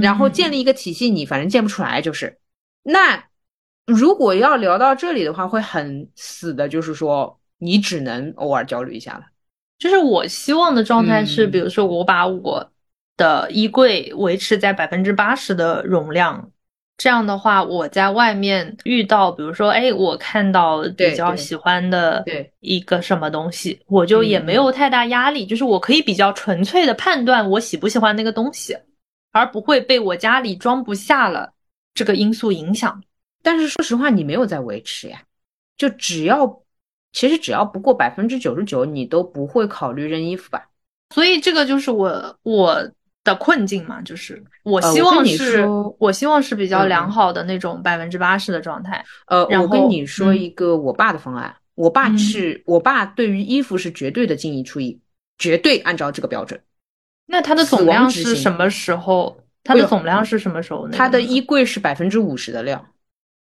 [0.00, 2.38] 然后建立一个体系，你反正建不出来，就是。
[2.82, 3.24] 那
[3.86, 9.22] 如果要聊到这里的话，会很死的，就是说你只能偶尔焦虑一下了。
[9.78, 12.70] 就是我希望的状态是，比如说我把我。
[13.16, 16.50] 的衣柜维持在百分之八十的容量，
[16.96, 22.24] 这样的话，我在外面遇到，比如说，哎，我看到比较喜欢的
[22.60, 28.76] 一个什么东西，我就也没有太大压力，就是我可以比较纯粹的判断我喜不喜欢那个东西，
[29.32, 31.52] 而不会被我家里装不下了
[31.94, 33.02] 这个因素影响。
[33.42, 35.20] 但是说实话，你没有在维持呀，
[35.76, 36.62] 就只要
[37.12, 40.64] 其实只要不过百分之九十九，你都不会考虑扔衣服吧？
[41.12, 42.88] 所以这个就是我我。
[43.24, 45.66] 的困境嘛，就是我希望是，
[45.98, 49.04] 我希望是比较良好的那种百分之八十的状态。
[49.26, 55.00] 呃，我跟你说一个我爸的方案，我爸是我爸对于衣服是绝对的进一出一，
[55.38, 56.60] 绝对按照这个标准。
[57.26, 59.40] 那他的总量是什么时候？
[59.66, 60.94] 他的总量是什么时候呢？
[60.94, 62.86] 他的衣柜是百分之五十的量，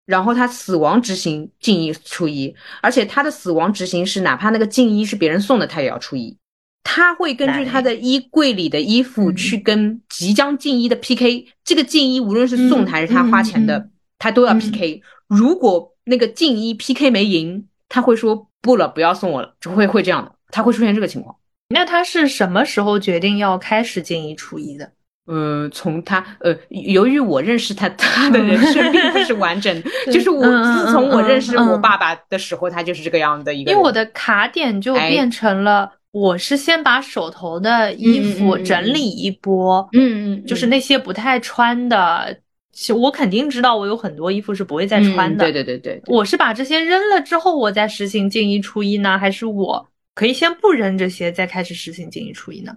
[0.05, 6.37] 然后他死亡执行进一出一，而且他的死亡执行是哪怕那个进一是别人送的，他也要出一。
[6.85, 15.01] 他会根据他的衣柜里的衣服去跟即将进衣的 PK，这个进衣无论是送的还是他花钱的，他都要 PK。
[15.29, 20.33] 如果那个进衣 PK 没赢，他会说不了，不要送我了，就会会这样的。
[20.51, 21.35] 他会出现这个情况。
[21.69, 24.93] 那他是什么时候决定要开始进一出一的？
[25.27, 33.71] 呃，从他呃，由于我认识他，他的人生并不是完整， 就是我自从我认识我爸爸的时候，他就是这个样的一个。
[33.71, 42.39] 因为我的卡点就变成了，我是先把手头的衣服整理一波，嗯嗯，就是那些不太穿的，
[42.71, 46.01] 其实我肯定知道我有很多衣服是不会再穿的，对对对对。
[46.07, 52.77] 我是把这些扔了之后，我再实行进一出一呢，还是我可以先不扔这些，再开始实行进一出一呢？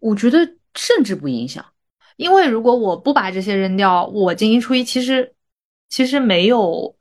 [0.00, 0.56] 我觉得。
[0.76, 1.64] 甚至不影响，
[2.16, 5.32] 因为如果我不把这些扔掉，我进一出一，其实
[5.88, 6.96] 其实没有，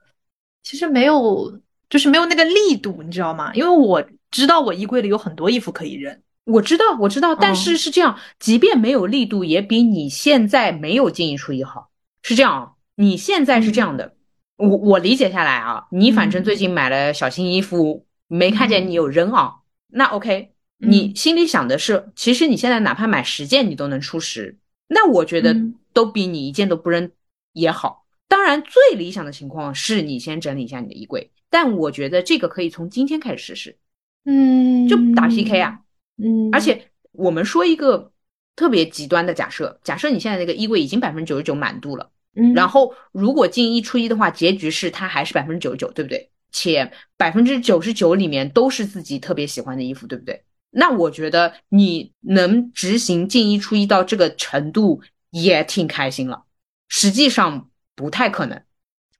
[0.62, 3.51] 其实没有，就是没有那个力度，你知道吗？
[3.56, 11.91] 因为我知道我衣柜里有很多衣服可以扔，我知道，我知道，但是是这样，即便没有力度，也比你现在没有进一出一好。
[12.23, 14.15] 是这样啊，你现在是这样的，
[14.57, 19.57] 我我理解下来啊，你反正最近买了小新衣服，没看见你有扔啊，
[19.89, 20.49] 那 OK。
[20.86, 24.57] 你心里想的是，其实你现在哪怕买十件，你都能出十，
[24.89, 25.55] 那我觉得
[25.93, 27.09] 都比你一件都不扔
[27.53, 28.05] 也好。
[28.27, 33.77] 当然，最理想的情况是你先整理一下你的衣柜，但我觉得这个可以从今天开始实施。
[34.26, 35.80] 嗯，就打 PK 啊。
[36.17, 38.11] 嗯，而且我们说一个
[38.55, 46.30] 特别极端的假设，假设你现在那个衣柜已经百分之九十九满度了，嗯，然后如果进一出一的话，结局是它还是百分之九十九，对不对？
[46.51, 50.43] 且百分之九十九里面都是自己特别喜欢的衣服，对不对？
[50.69, 55.01] 那我觉得你能执行进一出一到这个程度
[55.32, 56.43] 也挺开心了，
[56.88, 58.61] 实际上不太可能。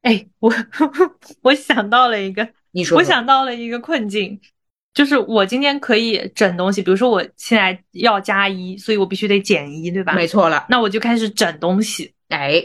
[0.04, 0.54] 哎，我
[1.42, 4.40] 我想到了一个，你说，我想到了一个困境，
[4.94, 10.14] 就是我今天可以整东西，比如说我现在要加一，所以我必须得减一，对吧？
[10.14, 12.64] 没错了，那我就开始整东西，哎，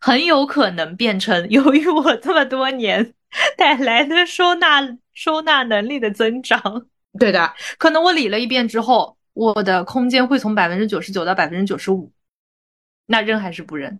[0.00, 3.12] 很有可能变成由于我这么多年
[3.56, 6.86] 带来的收纳收纳能力的增长。
[7.18, 12.12] 对的，可能我理了一遍之后，我的空间会从百分之九十九到百分之九十五，
[13.06, 13.98] 那扔还是不扔？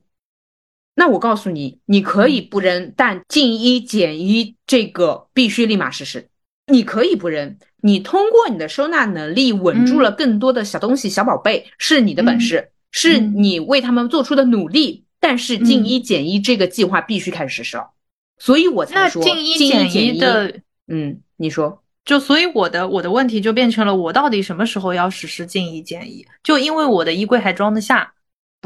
[0.95, 6.29] 那我告诉你，你可以不扔，但进一减一这个必须立马实施。
[6.67, 15.05] 你可以不扔，你通过你的收纳能力稳住了更多的小东西、小宝贝，是你的本事，是你为他们做出的努力。
[15.21, 17.91] 但是进一减一这个计划必须开始实施了，
[18.39, 20.61] 所以我才说进一减一的。
[20.87, 21.81] 嗯，你说。
[22.05, 26.27] 就所以我的我的问题就变成了我到底什么时候要实施进一减一？
[26.43, 28.13] 就因为我的衣柜还装得下，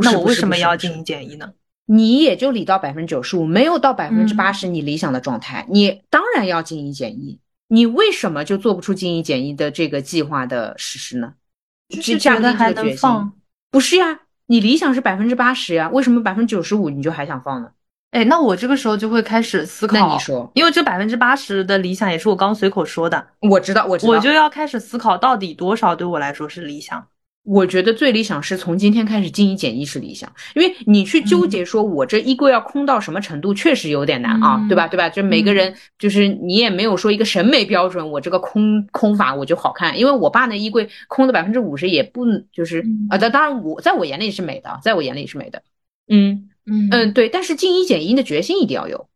[0.02, 1.52] 那我为什么要进一减一呢？
[1.86, 7.38] 你也就理到百分之九十五，没有到百分之八十你理想的状态，你当然要进一减一。
[7.68, 11.34] 你为什么就做不出精一减一的这个计划的实施呢？
[11.88, 13.32] 就觉得还能放？
[13.70, 17.70] 不是呀，你理想是百分之八十呀，为什么百分之九十五你就还想放呢？
[18.10, 19.98] 哎，那我这个时候就会开始思考。
[19.98, 23.26] 那你说，因为这百分之八十的理想也是我刚随口说的。
[23.40, 27.06] 我知道，我知道，我就要开始思考到底多少对我来说是理想。
[27.48, 34.86] 我觉得最理想是从今天开始进一减一是理想，因为你去纠结说我这衣柜要空到什么程度，确实有点难啊，对吧？
[34.86, 35.08] 对吧？
[35.08, 39.98] 就每个人就是你也没有说一个审美标准，我这个空空法我就好看。
[39.98, 45.62] 因为我爸那衣柜空的百分之五十也不就是啊，但当然我在我眼里是美的，在我眼里是美的，
[46.08, 46.48] 嗯。
[46.70, 49.08] 嗯嗯，对，但是进一减一的决心一定要有，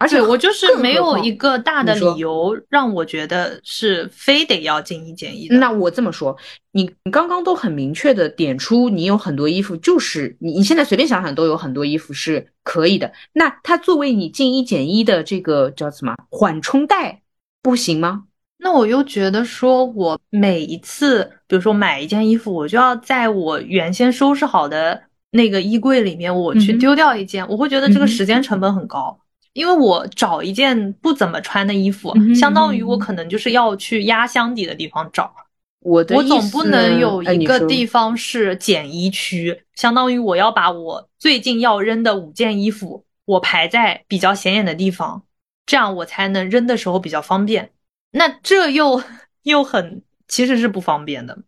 [0.00, 5.46] 而且我就是没有一个大的理由让我觉得是非得要进一减一。
[5.48, 6.36] 那我这么说，
[6.72, 13.12] 你你刚刚都很明确的点出，你有很多衣服就是你你现在随便想想都有很多衣服是可以的。
[13.34, 17.20] 那它作为你进一减一的这个叫什么缓冲带，
[17.62, 18.24] 不行吗？
[18.58, 25.02] 那我又觉得说，我每一次比如说买一件衣服，我就要在我原先收拾好的。
[25.32, 29.16] 那个衣柜里面，我去丢掉一件，我会觉得这个时间成本很高，
[29.52, 35.34] 因为我找一件不怎么穿的衣服，相当于我可能就是要去压箱底的地方找。
[35.80, 45.24] 我的我总不能有一个地方是减衣区，相当于我要把我最近要扔的五件衣服，我排在比较显眼的地方，
[45.64, 47.70] 这样我才能扔的时候比较方便。
[48.12, 49.02] 那这又
[49.44, 51.38] 又很其实是不方便的。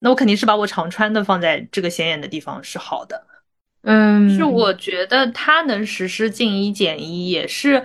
[0.00, 3.26] 那我肯定是把我常穿的放在这个显眼的地方是好的。
[3.90, 7.82] 嗯，是我觉得他能实施进一减一，也是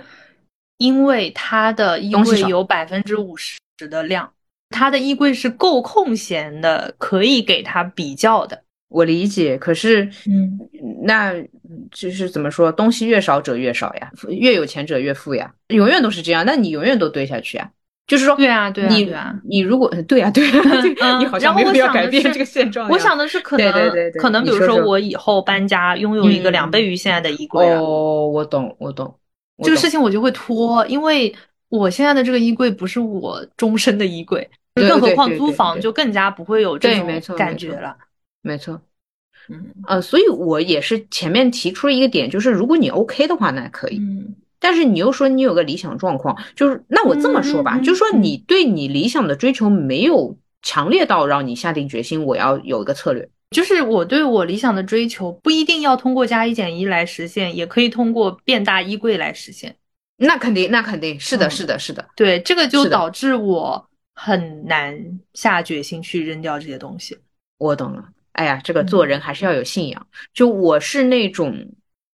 [0.76, 4.30] 因为他的衣柜有百分之五十的量，
[4.68, 8.62] 他的衣柜是够空闲的，可以给他比较的。
[8.88, 10.58] 我理解，可是，嗯，
[11.04, 11.32] 那
[11.90, 17.70] 就是怎么说，东西越少者越少呀，越有钱者越富呀，永远都是这样，那你永远都堆下去啊。
[18.06, 20.46] 就是说，对啊，对啊，你你如果对啊，对
[21.00, 22.86] 啊，你好像没有要改变这个现状。
[22.90, 23.72] 我想的是，可能
[24.20, 27.66] 可能，比如说我以后搬家，拥有一个两倍于现在的衣柜。
[27.70, 29.18] 哦，我懂，我懂。
[29.62, 31.34] 这个事情我就会拖，因为
[31.70, 37.96] 我现在的这个衣柜不是我终身的衣柜，更何况租房就更加不会有这种感觉了。
[38.42, 38.78] 没错，
[39.48, 43.96] 嗯呃，所以我也是前面提出了一个点，就是如果你 OK 的话，那可以。
[43.96, 44.34] 嗯。
[44.66, 53.28] 但是你又说你有个理想状况，就是那我这么说吧，就是说你对你理想的追求没有强烈到让你下定决心我要有一个策略。
[53.50, 59.76] 就是我对我理想的追求不一定要通过加一减一来实现，也可以通过变大衣柜来实现。
[60.16, 62.08] 那肯定，那肯定是的，是的，是的。
[62.16, 64.98] 对，这个就导致我很难
[65.34, 67.18] 下决心去扔掉这些东西。
[67.58, 68.02] 我懂了。
[68.32, 70.06] 哎呀，这个做人还是要有信仰。
[70.32, 71.54] 就我是那种。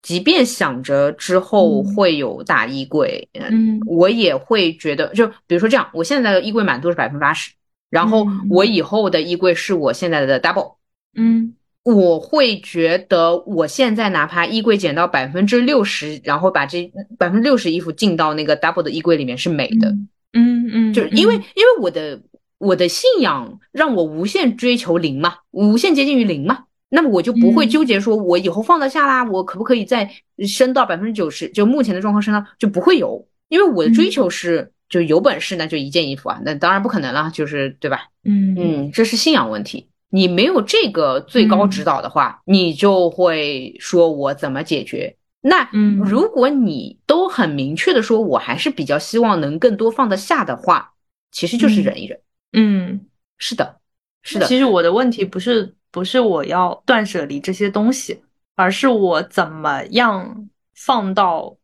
[0.01, 7.53] 即便想着之后会有大衣柜，嗯，我也会觉得，就比如说这样，我现在的衣柜满度是百分之八十，
[7.91, 10.77] 然后我以后的衣柜是我现在的 double，
[11.17, 19.89] 嗯，我会觉得我现在哪怕衣柜减到百分之六十，然后把这百分之六十衣服进到那个 double 的衣柜里面是美的，
[20.33, 22.21] 嗯嗯，就是因为因为我的
[22.59, 26.67] 我的信仰让我无限追求零嘛，无限接近于零嘛。
[26.91, 30.11] 那么我就不会纠结说，我以后放得下啦，我可不可以再
[30.47, 31.47] 升到百分之九十？
[31.51, 38.09] 就目前的状况升到就不会有，因为我的追求是，就有本事那就一件衣服啊，那当然不可能了，就是对吧？
[38.25, 39.91] 嗯嗯，这是信仰问题。
[40.09, 45.15] 你没有这个最高指导的话，你就会说我怎么解决？
[45.43, 45.69] 那
[46.05, 50.95] 如果你都很明确的说，我还是比较希望能更多放得下的话，
[51.31, 52.19] 其实就是忍一忍。
[52.55, 53.01] 嗯，
[53.37, 53.77] 是的，
[54.23, 54.47] 是的。
[54.47, 55.75] 其实我的问题不是。
[55.91, 58.23] 不是我要断舍离这些东西，
[58.57, 61.57] 而是我怎么样放到，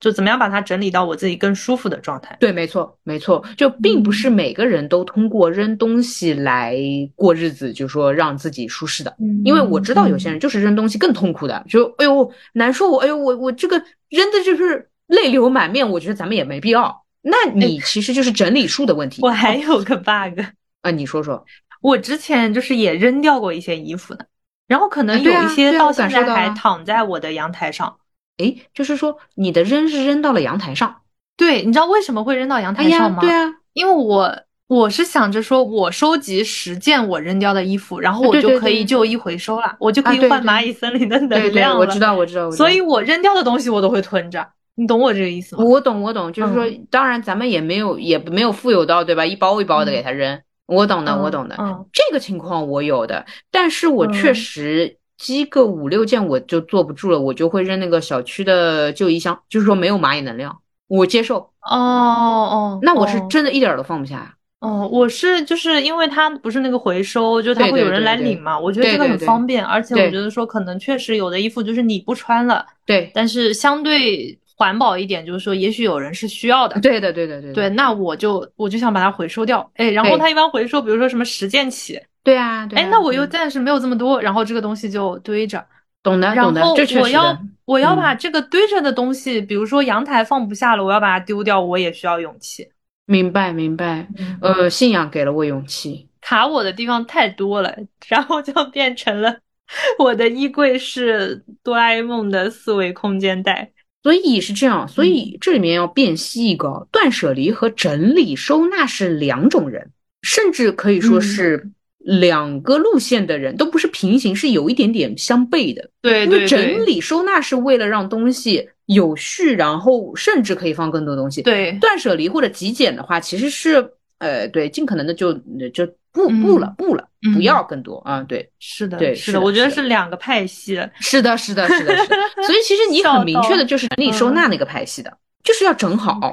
[0.00, 2.36] 就怎么样把它整理到我自己更舒服的状态。
[2.40, 6.76] 对，没错，没错，就并不是每个人都通过扔东西来
[7.14, 9.14] 过日子，就说让自己舒适的。
[9.44, 13.76] 因为我知道有些人就是扔东西更痛苦的，就哎呦难受，我哎呦我我这个
[14.08, 15.88] 扔的就是泪流满面。
[15.88, 17.04] 我觉得咱们也没必要。
[17.22, 19.22] 那你其实就是整理术的问题。
[19.22, 20.44] 我还有个 bug
[20.82, 21.42] 啊，你说说。
[21.84, 24.26] 我之前就是也扔掉过一些衣服的，
[24.66, 27.96] 然后可能有一些到现在还躺在我的阳台上。
[28.38, 31.02] 哎，就是说你的扔是扔到了阳台上。
[31.36, 33.20] 对，你知道为什么会扔到阳台上吗？
[33.20, 34.34] 对啊，因为我
[34.66, 41.80] 我是想着说，我收集十件我扔掉的衣服，然后我就可以旧衣回收了，我就可以换蚂蚁森林的能量了。
[41.80, 42.50] 我知道，我知道。
[42.50, 45.62] 所以我扔掉的东西我都会囤着，你懂我这个意思吗？
[45.62, 49.26] 我懂，我懂，就是说，当然咱们也没有也没有富有到对吧？
[49.26, 50.40] 一包一包的给他扔。
[50.66, 51.56] 我懂的，我懂的，
[51.92, 60.58] 这个情况我有的，但是我确实积个五六件我就坐不住了，我就会扔那个小区的旧衣箱，就是说没有蚂蚁能量，
[60.88, 61.36] 我接受。
[61.60, 64.34] 哦哦，那我是真的一点都放不下呀。
[64.60, 74.38] 哦，我是就是因为它不是那个回收，就它会有人来领嘛，我觉得这个很方便，而且我觉得说可能确实有的衣服就是你不穿了，对，但是相对。
[74.56, 76.80] 环保一点，就是说，也许有人是需要的。
[76.80, 77.52] 对的，对的，对。
[77.52, 79.70] 对，那我就我就想把它回收掉。
[79.74, 82.00] 哎，然后它一般回收，比如说什么十件起。
[82.22, 82.66] 对啊。
[82.66, 85.64] 对哎，那我又暂时没有这么多，然后这个东西就堆着。
[86.02, 86.60] 懂的，懂的。
[86.60, 92.68] 然后我要我要把这个堆着的东西，比如说阳台放不下了，我要把它丢掉，我也需要勇气。
[93.06, 94.06] 明白，明白。
[94.40, 96.08] 呃，信仰给了我勇气。
[96.20, 97.74] 卡我的地方太多了，
[98.08, 99.36] 然后就变成了
[99.98, 103.72] 我的衣柜是哆啦 A 梦的四维空间袋。
[104.04, 109.90] 所以是这样，所以这里面要辨析一个断舍离和整理收纳是两种人，
[110.22, 115.90] 甚至可以说是两个路线的人，都不是平行，是有一点点相悖的。
[116.00, 121.42] 对，因为整理收纳是为了让东西有序，然后甚至可以放更多东西。
[121.42, 125.32] 对，断舍离或者极简的话，其实是呃，对，尽可能的就
[125.72, 125.88] 就。
[126.14, 128.22] 不不了不了，不要更多啊！
[128.22, 130.80] 对，是的，对，是的，我觉得是两个派系。
[131.00, 132.16] 是的，是的，是的，是的。
[132.46, 135.12] 所以其实你很明确的就是整理收纳那个派系的，
[135.42, 136.32] 就是要整好。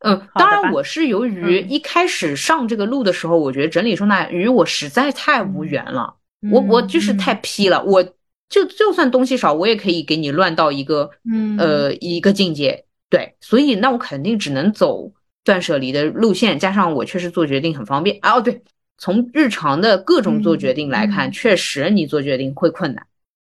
[0.00, 6.16] 嗯，当然我是由于一开始上这个路的时候，我觉得整理收纳与我实在太无缘了。
[6.50, 8.02] 我我就是太批了，我
[8.48, 11.08] 就就算东西少，我也可以给你乱到一个
[11.56, 12.84] 呃一个境界。
[13.08, 15.12] 对，所以那我肯定只能走
[15.44, 18.18] 断舍离的路线，加上我确实做决定很方便。
[18.22, 18.60] 哦，对。
[18.98, 23.06] 从日常的各种做决定来看，确实你做决定会困难。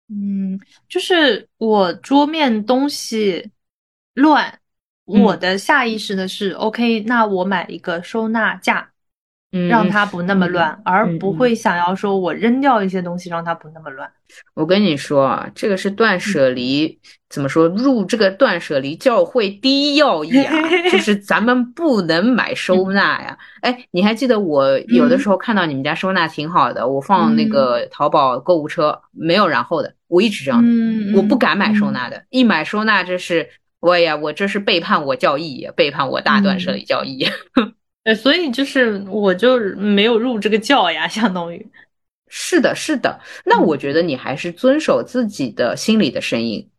[0.10, 3.52] 嗯，就是我桌面东西
[4.16, 4.60] 乱，
[5.06, 8.89] 我的下意识的是 OK，那我买一个收纳架。
[9.68, 14.10] 让它不那么乱，而不会想要说我扔掉一些东西让它不那么乱。
[14.54, 20.54] 我跟你说啊，这个是断舍离，怎么说入这个断舍离教会第一要义啊，
[20.92, 23.36] 就是咱们不能买收纳呀。
[23.62, 30.64] 哎，你还记得我有的时候看到你们家收纳挺好的，我放那个淘宝购物车没有然后的，我一直这样，
[31.16, 37.28] 我不敢买收纳的，一买收纳这是，我呀，我这是背叛我教义，背叛我大断舍离教义。
[38.04, 41.70] 呃，所以就是我就没有入这个教呀，相当于。
[42.28, 43.20] 是的，是的。
[43.46, 46.70] 那我觉得你还是遵守自己的心里的声音。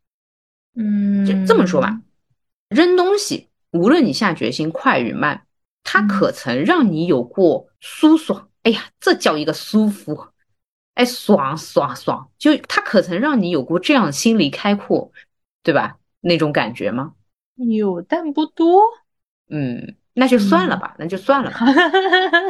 [0.76, 2.00] 嗯，就这么说吧，
[2.68, 5.44] 扔东西，无论你下决心快与慢，
[5.82, 8.48] 它可曾让你有过舒爽？
[8.62, 10.28] 哎呀，这叫一个舒服！
[10.94, 12.30] 哎，爽爽爽！
[12.38, 15.10] 就它可曾让你有过这样心里开阔，
[15.62, 15.98] 对吧？
[16.20, 17.14] 那种感觉吗？
[17.56, 18.82] 有，但不多。
[19.48, 19.96] 嗯。
[20.20, 21.60] 那就算了吧，那就算了吧。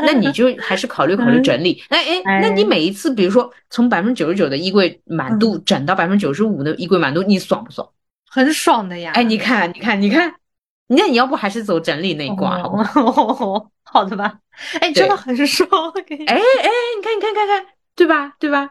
[0.02, 1.80] 那你就还是考虑考虑整理。
[1.88, 7.88] 哎哎，那你每一次，比如说从百分之九十九的衣柜满度整到百分之九十五的衣柜满度，你爽不爽？
[8.28, 9.12] 很爽的呀。
[9.14, 10.34] 哎，你看，你看，你看，
[10.88, 13.70] 那你要不还是走整理那一挂，好不好？
[13.86, 14.34] 好的吧？
[14.80, 15.68] 哎，真的很爽。
[16.26, 16.40] 哎哎，
[16.96, 18.32] 你看，你看，看看，对吧？
[18.40, 18.68] 对吧？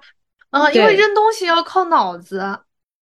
[0.49, 2.59] 啊，因为扔东西要靠脑子，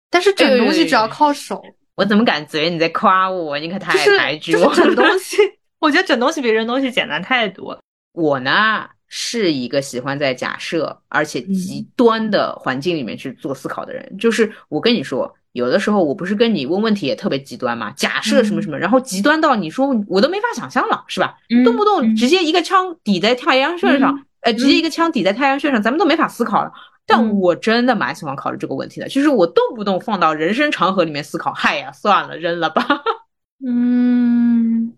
[0.09, 1.61] 但是整东西只要靠手。
[1.95, 3.59] 我怎么感觉你在夸我？
[3.59, 4.73] 你可太抬举我。
[4.73, 5.37] 整东 西。
[5.84, 7.77] 我觉得整东西比扔东西简单太多。
[8.13, 14.17] 我呢是一个喜欢在假设而且极端的环境里面去做思考的人。
[14.17, 21.36] 就是我跟你说，有的时候我不是跟你问问题也特别极端嘛，假设什么什么，然后极端到你说我都没法想象了，是吧？
[21.65, 26.71] 动不动直接一个枪抵在太阳穴上，呃，直接一个枪抵在太阳穴上，咱们都没法思考了。
[27.05, 32.88] 但我真的蛮喜欢考虑这个问题的，就是我动不动放到人生长河里面思考，嗨呀，算了，扔了吧。
[33.67, 34.93] 嗯。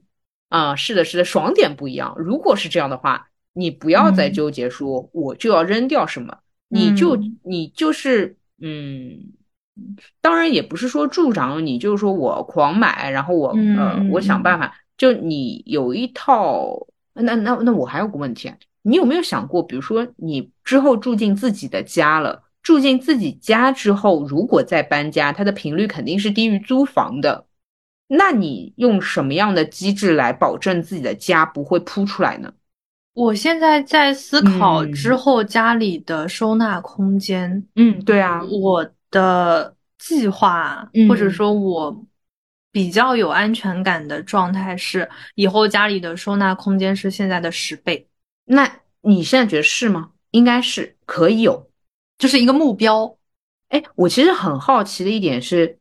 [0.49, 2.15] 啊，是的，是的，爽点不一样。
[2.17, 6.37] 如果是这样的话，你不要再纠结说我就要扔掉什么，
[6.69, 9.33] 你就你就是嗯，
[10.21, 14.73] 当然也不是说助长你，就是说我狂买，然后我呃，我想办法。
[14.97, 18.49] 就你有一套，那那那我还有个问题，
[18.83, 27.45] 你有没有想过，比如说你之后住进自己的家了，住进自己家之后，如果再搬家，它的频率肯定是低于租房的。
[28.07, 32.53] 那你用什么样的机制来保证自己的家不会铺出来呢？
[33.13, 37.65] 我现在在思考之后家里的收纳空间。
[37.75, 42.05] 嗯，对啊，我的计划或者说我
[42.71, 48.07] 比较有安全感的状态是，以后家里的收纳空间是现在的十倍。
[48.45, 48.69] 那
[49.01, 50.11] 你现在觉得是吗？
[50.29, 51.67] 应该是可以有，
[52.19, 53.17] 就是一个目标。
[53.69, 55.79] 哎，我其实很好奇的一点是。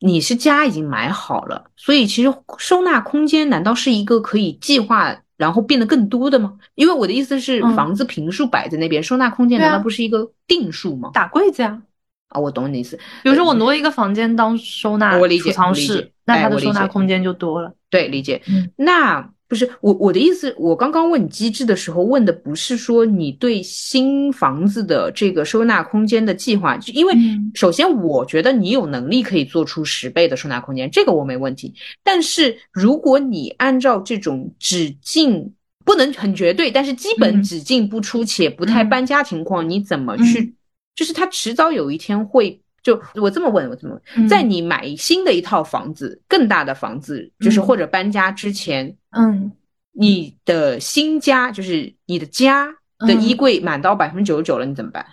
[0.00, 6.58] 你是家已经买好了，所以其实收纳空间难道是一个可以计划然后变得更多的吗？
[6.74, 11.10] 因为我的意思是，房子平数摆在那边，收纳空间难道不是一个定数吗？
[11.14, 11.80] 打柜子呀！
[12.28, 12.98] 啊，我懂你的意思。
[13.22, 17.74] 比如说我挪一个房间当收纳储藏室，那它的收纳空间就多了。
[17.88, 18.42] 对，理解。
[18.76, 19.30] 那。
[19.50, 27.12] 不是我我的意思，我刚刚问你机制的时候，问的不是说你对新房子的这个收纳空间的计划，就因为
[27.52, 31.74] 首先我觉得你有能力可以做出十倍的收纳空间，这个我没问题。
[32.04, 35.52] 但是如果你按照这种只进
[35.84, 40.54] 不能很绝对，但是基本只进不出且不太搬家情况，你怎么去？
[40.94, 48.96] 就是它迟早有一天会就我这么问，我这么问，在你买新的一套房子、更大的房子，就是或者搬家之前。
[49.10, 49.52] 嗯，
[49.92, 52.68] 你的新家就是你的家
[52.98, 55.04] 的衣柜满到百分之九十九了，你怎么办？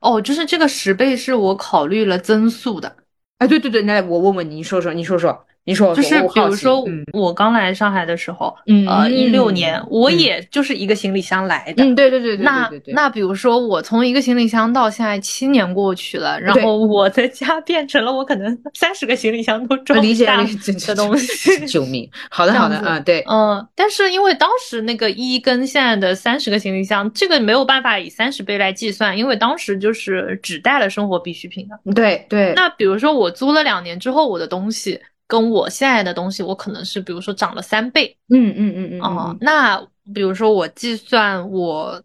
[0.00, 2.96] 哦，就是这个十倍是我考虑了增速的。
[3.38, 5.46] 哎，对对对，那我问问你，你说说，你说说。
[5.66, 11.82] 你说就是比如说我刚来上海的时候，嗯、呃，一六年，我也就是一个行李箱来的。
[11.82, 12.44] 嗯，对对对对。
[12.44, 21.66] 那那比如说我从一个行李箱到现在七年过去了，然后我的家 变成了我可能 三十个行李箱都装不下的东西。
[21.66, 22.08] 救命！
[22.30, 31.92] 好的好的，嗯对，嗯，但是因为当时那个一跟现在的三十个行李箱，这个没有办法以三十倍来计算，因为当时就是只带了生活必需品的。
[31.92, 32.52] 对对。
[32.54, 35.00] 那比如说我租了两年之后，我的东西。
[35.28, 39.76] 跟我现在的东西，我可能是比如说涨了三倍，嗯嗯嗯嗯，哦，那
[40.14, 42.00] 比如说我计算我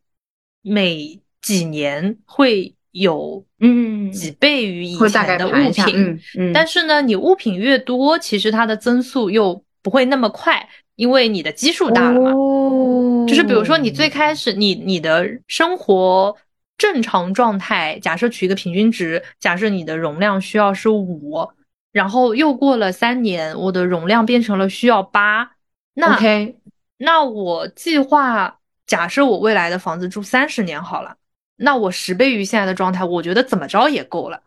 [0.64, 16.36] 每几年会有嗯几倍于以前的物品，嗯，但是呢，你物品越多，其实它的增速又不会那么快，因为你的基数大了嘛，哦就是比如说你最开始你你的生活
[16.76, 21.48] 正常状态，假设取一个平均值，假设你的容量需要是五。
[21.92, 25.52] 然后又过了三年，我的容量变成了需要八。
[25.94, 26.58] 那 OK，
[26.98, 31.18] 那我计划假设我未来的房子住三十年好了，
[31.58, 34.42] 那我十倍于现在的状态，我觉得怎么着也够了。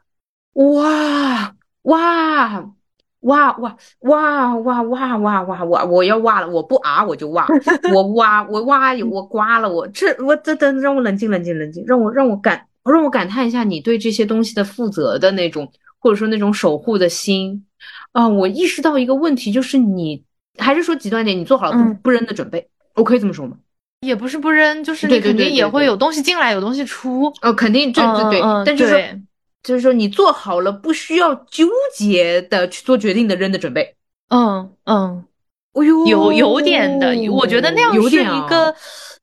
[0.54, 2.72] 哇哇
[3.20, 5.64] 哇哇哇哇哇哇哇！
[5.64, 7.46] 我我要哇了，我不啊我就哇，
[7.92, 15.70] 我哇我哇我刮了我这我这等让我冷静冷静冷静，让我让我感让我感叹一下你对这些东西的负责的那种。
[16.04, 17.64] 或者说那种守护的心，
[18.12, 20.22] 啊，我意识到一个问题，就是你
[20.58, 23.56] 还是说极端点，你做好了不不扔的准备，我可以这么说吗？
[24.00, 27.32] 也不是不扔，就是你肯定也会有东西进来，有东西出。
[27.40, 28.42] 哦，肯定，对对对。
[28.66, 29.00] 但就是说，
[29.62, 33.96] 就是说你做好了不需要纠结的去做决定的扔的准备。
[34.28, 35.24] 嗯嗯。
[35.72, 38.74] 哎呦，有有点的，我觉得那样是一个，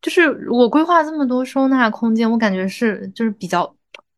[0.02, 3.72] 就是我规划这么多收纳空间，我感觉是就是比较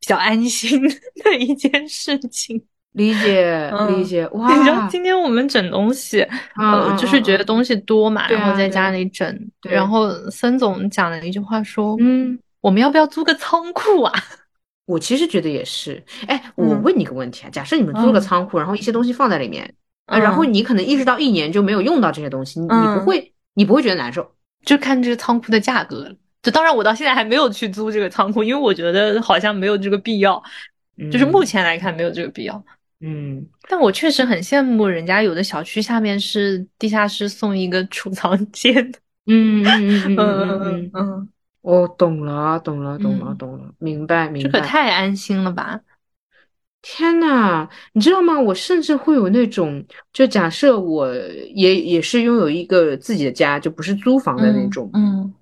[0.04, 0.82] 比较安心
[1.24, 2.62] 的一件事情。
[2.92, 4.54] 理解理解，哇！
[4.54, 6.22] 你知道今天我们整东西，
[6.58, 9.50] 呃，就是觉得东西多嘛，然后在家里整。
[9.62, 14.14] 然后孙总讲了一句话说：“嗯，我们要不要租个仓库啊？”
[14.86, 16.04] 我其实觉得也是。
[16.28, 19.74] 哎，我问你个问题啊，假设你们租了个仓库，然后一些东西放在里面。
[20.06, 24.36] 然后你可能一直到一年就没有用到这些东西，你你不会，你不会觉得难受，
[24.66, 26.16] 就看这个仓库的价格了。
[26.44, 30.44] 就当然，我到现在还没有去租这个仓库，因为我觉得好像没有这个必要，
[31.12, 32.64] 就是目前来看没有这个必要。
[33.00, 38.76] 嗯，但我确实很羡慕人家有的小区下面是地下室送一个储藏间。
[39.26, 41.30] 嗯嗯嗯嗯嗯嗯，
[41.62, 44.52] 我懂了，懂了，懂了，懂了，明白明白。
[44.52, 45.80] 这可太安心了吧。
[46.82, 48.38] 天呐，你知道吗？
[48.38, 49.82] 我甚至会有那种，
[50.12, 51.14] 就假设我
[51.56, 55.34] 也也是拥有一个自己的家，就不是租房的那种，嗯，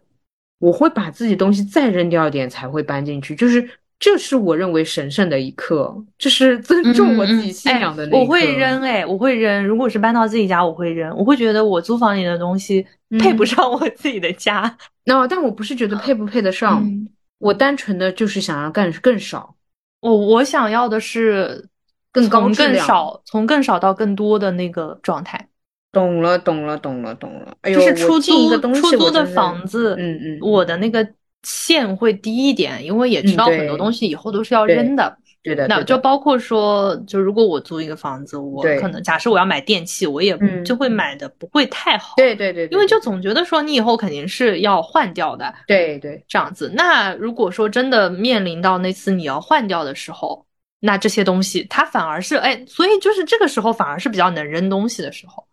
[0.61, 3.67] 我会把自己东西再扔掉一点才会搬进去，就是
[3.99, 9.65] 这是我认为神圣的一刻，这是尊重 我自己信仰的那我会扔，哎，我会扔。
[9.65, 12.85] 如果是搬到自己家，我会扔，我会觉得我租房里的东西
[13.19, 14.77] 配不上我自己的家。
[15.05, 16.87] 那但我不是觉得配不配得上，
[17.39, 19.55] 我单纯的就是想要干更少。
[19.99, 21.67] 我我想要的是
[22.11, 25.47] 更高更少，从更少到更多的那个状态。
[25.91, 27.55] 懂了，懂了，懂了，懂了。
[27.61, 31.07] 哎就是出租出租的房子，嗯嗯，我的那个
[31.43, 35.17] 线会低一点，因为也知道很多东西以后都是要扔的。
[35.43, 42.13] 对的，那就包括说，就如果我租一个房子，我可能假设我要买电器，我也就会买的不会太好。
[42.15, 45.51] 对对对，因为就总觉得说你以后肯定是要换掉的。
[45.65, 46.71] 对对，这样子。
[46.75, 50.45] 那如果说真的面临到那次你要换掉的时候，
[50.79, 55.43] 那这些东西它反而是哎，所以就是这个时候反而是比较能扔东西的时候。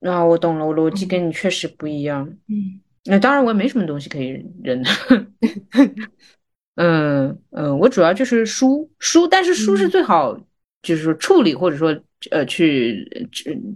[0.00, 2.24] 那我懂了，我逻辑跟你确实不一样。
[2.48, 4.82] 嗯，那当然我也没什么东西可以扔。
[6.76, 10.38] 嗯嗯，我主要就是书书，但是书是最好
[10.82, 11.98] 就是说处理或者说
[12.30, 13.04] 呃去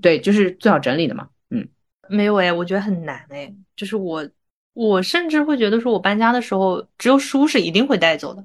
[0.01, 1.29] 对，就是最好整理的嘛。
[1.51, 1.67] 嗯，
[2.09, 4.29] 没有哎，我觉得很难哎，就是我
[4.75, 8.45] 我甚至会觉得说我搬家的时候，只有书是一定会带走的。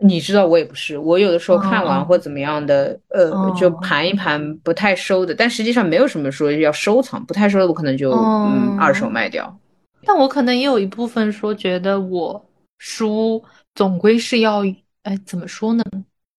[0.00, 9.58] 你知道我也不是，我有的时候看完或怎么样的，呃，就盘一盘不太收的，但实际上没有什么说要收藏，不太收的我可能就嗯二手卖掉。
[10.04, 12.44] 但我可能也有一部分说觉得我
[12.78, 13.44] 书。
[13.76, 14.64] 总归是要，
[15.04, 15.84] 哎，怎么说呢？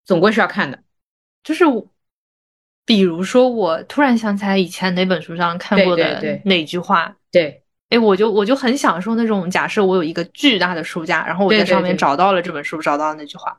[0.04, 0.76] 总归是要看的，
[1.44, 1.64] 就是，
[2.84, 7.59] 比如说，我突然想起来以前哪本书上看过的哪句话，对，
[7.90, 13.58] 哎，我就我就很享受那种假设我有一个巨大的书架，然后我在上面找到了这本书，找到了那句话。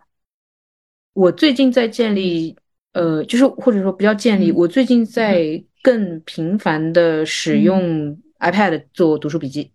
[1.13, 2.55] 我最近在建立，
[2.93, 9.71] 呃，就是或者说不要建立，我最近在更频繁的使用 iPad 做读书笔记。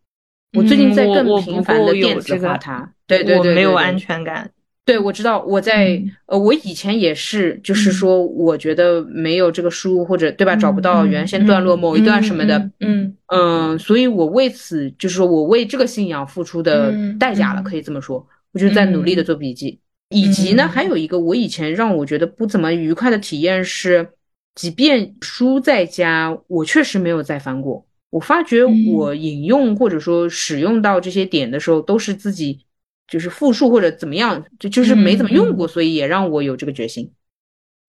[0.57, 4.50] 我最近在更频繁的电子化它，对对对，没有安全感。
[4.87, 19.80] 对，我知道我在呃，我以前也是，就是说，我觉得没有这个书或者对吧，找不到原先段落某一段什么的，嗯嗯，所以我为此就是说我为这个信仰付出的代价了，可以这么说，我就在努力的做笔记。
[20.11, 24.09] 以及呢，还有一个我以前让我觉得不怎么愉快的体验是，
[24.55, 27.84] 即便书在家，我确实没有再翻过。
[28.11, 28.62] 我发觉
[28.95, 32.61] 我引用或者说使用到这些点的时候，都是自己
[33.09, 37.12] 就是复述或者怎么样，就就是没怎么用过，所以也让我有这个决心。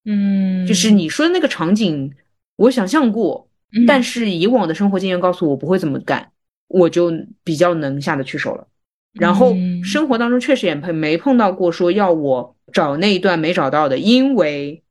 [0.05, 2.13] 嗯，就是你说的那个场景，
[2.55, 3.49] 我想象过，
[3.85, 6.31] 但是以往的生活经验告诉我不会怎么干，
[6.67, 7.11] 我就
[7.43, 8.67] 比较能下得去手了。
[9.13, 14.83] 然后生活当中确实也碰没碰到过说要我找那一段没找到的，因为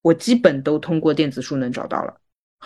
[0.00, 2.16] 我基本都通过电子书能找到了。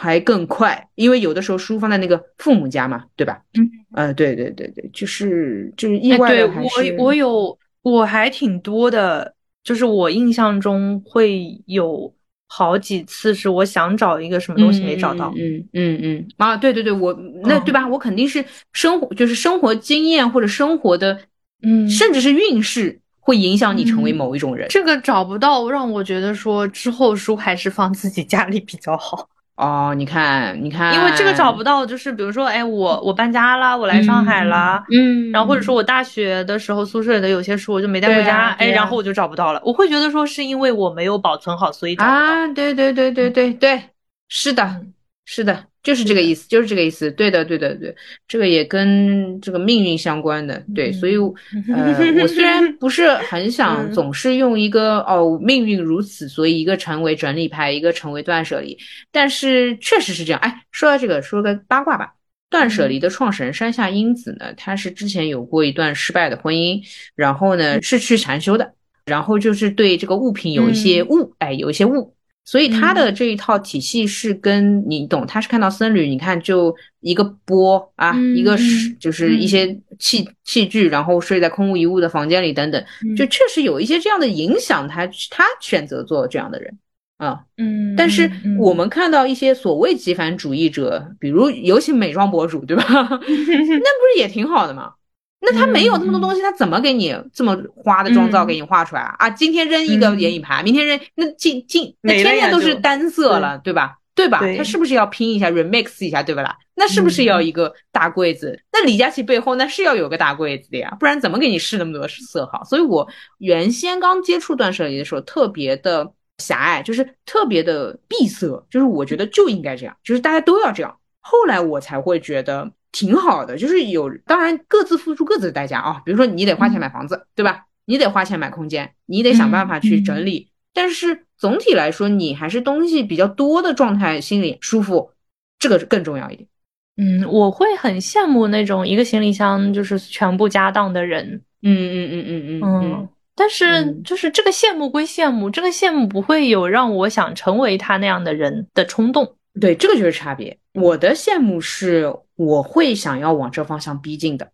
[0.01, 3.42] 还更快，因为有的时候书放在那个父母家嘛，对吧？
[3.59, 9.34] 嗯，呃，对对对对，就是就是意外的还是我我有我还挺多的，
[9.64, 12.14] 就是我印象中会有
[12.46, 17.88] 好几次是我想找一个什么东西没找到，嗯嗯嗯啊，对对对，我那对吧？
[17.88, 21.20] 我肯定是生活就是生活经验或者生活的，
[21.64, 24.68] 嗯，甚至是运势会影响你成为某一种人。
[24.70, 29.28] 这个找不到，让我觉得说之后书还是放自己家里比较好。
[29.59, 39.61] 哦，你看，你看，因为这个找不到，就是比如说，哎，我我搬家了，我来上海了，嗯，然后或者说我大学的时候宿舍里的有些书我就没带回家，哎，然后我就找不到了。
[39.64, 42.16] 我会觉得说是因为我没有保存好，所以找不到。
[42.16, 43.82] 啊，对对对对对对，
[44.28, 44.80] 是的，
[45.24, 47.11] 是的，就是这个意思，就是这个意思。
[47.12, 50.62] 对的，对的，对，这个也跟这个命运相关的。
[50.74, 58.76] 对，所以，呃，我虽然 不是很想总是用一个哦，命运如此，所以一个成为整理派，一个成为断舍离，
[59.11, 60.39] 但是确实是这样。
[60.43, 62.12] 哎，说到这个，说个八卦吧。
[62.51, 66.82] 断舍离的创始人山下英子呢，她是之前有过一段失败的婚姻，
[67.14, 68.74] 然后呢是去禅修的，
[69.07, 72.14] 然后就是对这个物品有一些悟，哎，有一些悟。
[72.49, 82.82] 所以他的这一套体系是跟你懂，他是看到僧侣，你看就一个钵啊，一个是就是一些器器具，然后睡在空无一物的房间里等等，
[83.14, 86.74] 就确实有一些这样的影响，他他选择做这样的人
[87.18, 92.82] 啊，嗯，但是我们看到一些所谓极繁主义者，比如尤其美妆博主，对吧？
[92.88, 94.94] 那不是也挺好的吗？
[95.41, 99.14] 那他没有那么多东西，他怎么给你这么花的妆造给你画出来啊？
[99.18, 103.99] 啊，今天扔一个眼影盘，明天扔那今今那天天都是单色了，对吧？
[104.16, 104.41] 对吧？
[104.57, 106.57] 他是不是要拼一下 remix 一下，对不啦？
[106.74, 108.61] 那是不是要一个大柜子？
[108.72, 112.64] 那李佳琦背后那是要有个大柜子的呀，不然怎么给你试那么多色号？
[112.64, 113.09] 所以我
[113.39, 120.99] 原先刚接触断舍离的时候特别的狭隘，就是特别的闭塞，就是我觉得就应该这样，就是大家都要这样。
[121.20, 122.68] 后来我才会觉得。
[122.93, 126.03] 挺好的，就是有，当然各自付出各自的代价啊。
[126.05, 127.64] 比如说你得花钱买房子，对吧？
[127.84, 130.49] 你得花钱买空间，你得想办法去整理。
[130.74, 135.11] 但是总体来说，你还是东西比较多的状态，心里舒服，
[135.59, 136.49] 这个更重要一点。
[136.97, 141.43] 嗯，我会很羡慕那种一个行李箱就是全部家当的人。
[141.62, 143.09] 嗯嗯嗯嗯嗯嗯。
[143.34, 149.36] 但是就是这个羡慕归羡慕，这个羡慕不会有让我想成为他那样的人的冲动。
[149.61, 150.59] 对，这个就是差别。
[150.74, 152.14] 我的羡慕是。
[152.38, 154.48] 我会想要往这方向逼近的，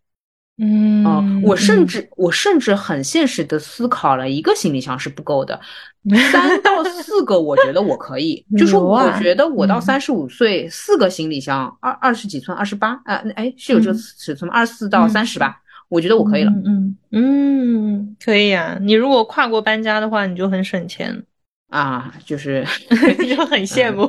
[0.56, 5.60] 嗯，我甚至我甚至很现实的思考了一个行李箱是不够的，
[6.32, 14.56] 三到四个我觉得我可以， 就是我觉得我到三十五岁四个行李箱二二十几寸二十八啊，哎是有这个尺寸吗？
[14.56, 15.60] 二十四到三十吧，
[15.90, 21.22] 我觉得我可以了，嗯嗯，可以啊，你如果跨国搬家的话，你就很省钱。
[21.74, 22.64] 啊，就是
[23.28, 24.04] 就很羡慕，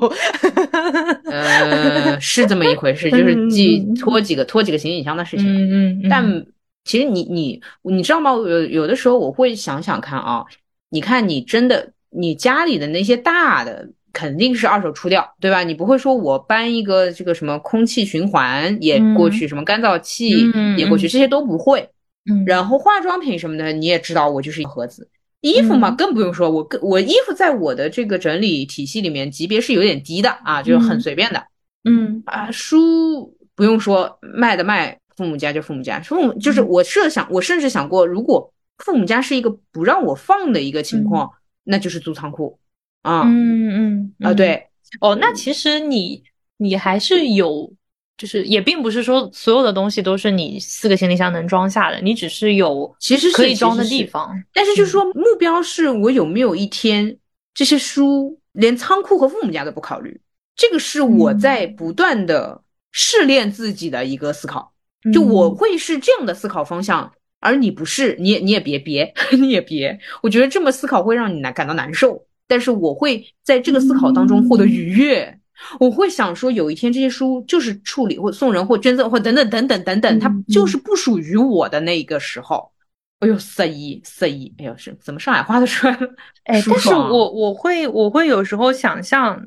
[1.26, 5.48] 呃，是这么一回事， 就是寄拖几个拖几个行李箱的事情。
[5.48, 6.08] 嗯嗯。
[6.08, 6.46] 但
[6.84, 8.34] 其实你你你知道吗？
[8.34, 10.46] 有有的时候我会想想看啊，
[10.92, 15.64] 你看你真的你家里的那些大的肯定是二手出掉，对吧？
[15.64, 21.90] 你不会说我搬一个这个什么空气循环也过去，什么干燥器也过去，这些都不会。
[22.30, 22.46] 嗯。
[22.46, 25.10] 然后化妆品什么的你也知道，我就是一盒子。
[25.46, 31.46] 衣服嘛，更不用说，我更我衣服在我的这个整理体系里面级别是有点低的啊，就是很随便的。
[31.84, 41.30] 嗯啊，书不用说，卖的卖，父母家就父母家，父母就是我设想，我甚至想过，如果父母家是一个不让我放的一个情况，
[41.64, 42.58] 那就是租仓库
[43.04, 43.22] 啊。
[43.26, 44.68] 嗯嗯啊，对
[45.00, 46.24] 哦，那其实你
[46.58, 47.72] 你还是有。
[48.18, 54.32] 就是也并不是说所有的东西都是你四个行李箱能装下的，你只是有其实可以装的地方。
[54.54, 57.18] 但是就是说目标是我有没有一天
[57.54, 60.22] 这些书连仓库和父母家都不考虑，
[60.56, 62.62] 这个是我在不断的
[62.92, 64.72] 试炼自己的一个思考。
[65.14, 67.12] 就我会是这样的思考方向，
[67.42, 72.26] 而你不是，你也你也别别 你也别，我觉得这么思考会让你难感到难受。
[72.48, 75.40] 但是我会在这个思考当中获得愉悦。
[75.80, 82.72] 我会想说，有一天这些书就是处理或送人或捐赠或等等等等等等，它就是不属于我的那个时候。
[83.20, 86.08] 哎呦，色一色一，哎呦是怎么上海话都出来了？
[86.44, 89.42] 哎，但是我我会我会有时候想象，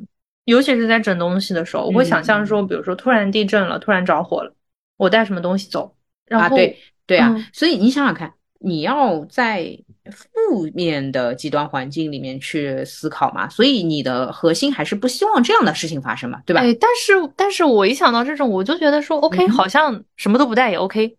[0.47, 4.53] 尤其是在整东西的时候，我会想象说，比如说突然地震了，突然着火了，
[4.97, 5.95] 我带什么东西走？
[6.27, 9.79] 然后对对啊，所以你想想看，你要在。
[10.11, 16.61] 负面的极端环境里面去思考嘛，所以你的核心还是不希望这样的事情发生嘛，对吧？
[16.61, 21.17] 哎，但是但是我一想到这种，我就觉得说，OK，好像什么都不带也 OK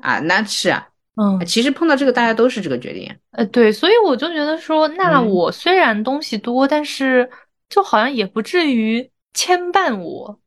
[0.00, 7.28] 啊，那是啊，嗯，其实碰到这个大家都是这个决定，呃，对，所以我就觉得说，那我虽然东西多，但是
[7.68, 10.38] 就好像也不至于牵绊我，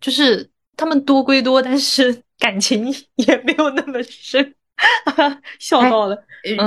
[0.00, 4.54] 就是他们多归多， 但是感情也没有那么深。
[5.58, 6.16] 笑到了，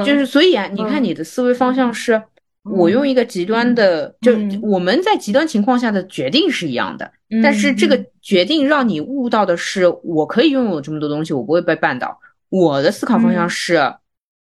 [0.06, 2.22] 就是所以啊，你看你的思维方向是，
[2.64, 4.34] 我用一个极端的，就。
[4.62, 7.12] 我们在极端情况下的决定是一样的，
[7.44, 12.20] 但是这个决定让你悟到的是，我可以拥有这么多东西，我不会被绊倒。
[12.50, 13.76] 我的思考方向是，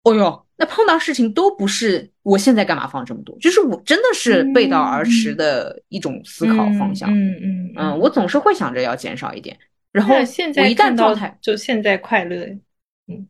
[0.05, 5.35] 哦哟，那碰到事情都不是我现在干嘛放这么多，就是我真的是背道而驰。
[5.35, 7.11] 的一种思考方向。
[7.13, 7.33] 嗯。
[7.43, 9.57] 嗯嗯，我总是会想着要减少一点，
[9.93, 12.49] 然后我一旦状态就现在快乐。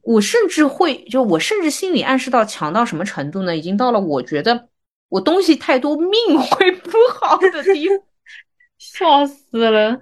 [0.02, 3.56] 我甚至会，就我甚至心理暗示到强到什么程度呢？
[3.56, 4.68] 已经到了我觉得
[5.08, 8.04] 我东西太多，命会不好的地步，
[8.78, 10.00] 笑死了。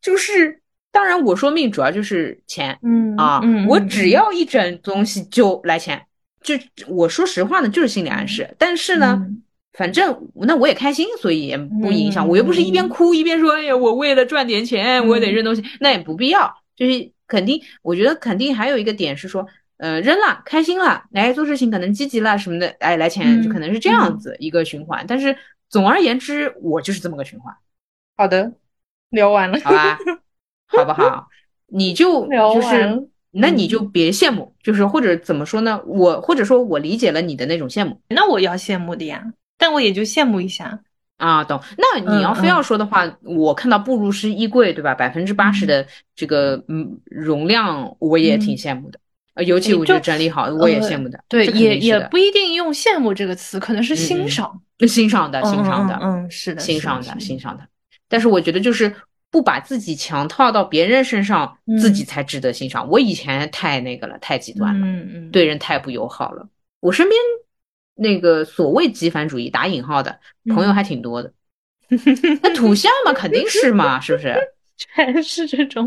[0.00, 0.60] 就是，
[0.90, 6.04] 当然我说命主要就是钱，嗯啊，我只要一整东西就来钱，
[6.42, 6.54] 就
[6.88, 8.54] 我说实话呢，就是心理暗示。
[8.58, 9.24] 但是呢，
[9.72, 12.26] 反正那我也开心，所以也不影响。
[12.28, 16.52] 我又不是一边哭一边说，哎呀，我为了赚点钱，我也得扔东西，那也不必要。
[16.74, 19.46] 就是肯定，我觉得肯定还有一个点是说，
[19.78, 25.04] 呃，扔了开心了，来做事情可能积极了什么的，哎，来钱就可能是这样子一个循环。
[25.08, 25.36] 但是
[25.68, 27.54] 总而言之，我就是这么个循环。
[28.16, 28.52] 好的。
[29.10, 29.98] 聊完了，好吧，
[30.66, 31.28] 好不好？
[31.66, 35.82] 你就 就是，那你就别羡慕，就是或者怎么说呢？
[35.84, 39.22] 我或者说我理解了你的那种羡慕，那我要羡慕的呀，
[39.58, 40.80] 但我也就羡慕一下
[41.22, 41.60] 啊，懂？
[41.78, 44.92] 那你要非要说的话，我看到步入式衣柜，对吧？
[44.92, 48.98] 百分之八十的这个嗯容量，我也挺羡慕的。
[49.34, 51.22] 呃，尤其我觉得整理好，我也羡慕的。
[51.28, 57.62] 对，也也不一定用羡慕这个词，可能是欣赏， 欣赏的，欣赏的，嗯，是的，欣赏的，欣赏的。
[58.08, 58.92] 但是我觉得就是
[59.30, 62.86] 不把自己强套到别人身上，自己才值得欣赏。
[62.88, 66.48] 我以前太那个了，太极端了，嗯嗯，对人太不友好了。
[66.80, 67.18] 我身边
[67.94, 70.18] 那个所谓极繁主义打引号的
[70.54, 71.32] 朋友还挺多的，
[72.42, 74.34] 那土象嘛，肯定是嘛，是不是？
[74.76, 75.86] 全是这种，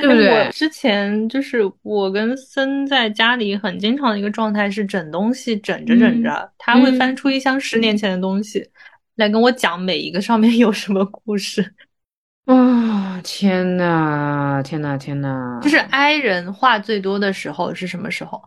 [0.00, 0.44] 对不对？
[0.46, 8.68] 我之前就是我跟森在家里很经常的一个状态是整东西，整着整着，他会翻出一箱十年前的东西。
[9.16, 11.74] 来跟我讲每一个上面有什么故事
[12.44, 13.18] 啊！
[13.24, 15.58] 天呐，天呐，天呐！
[15.62, 18.40] 就是哀人话最多的时候是什么时候？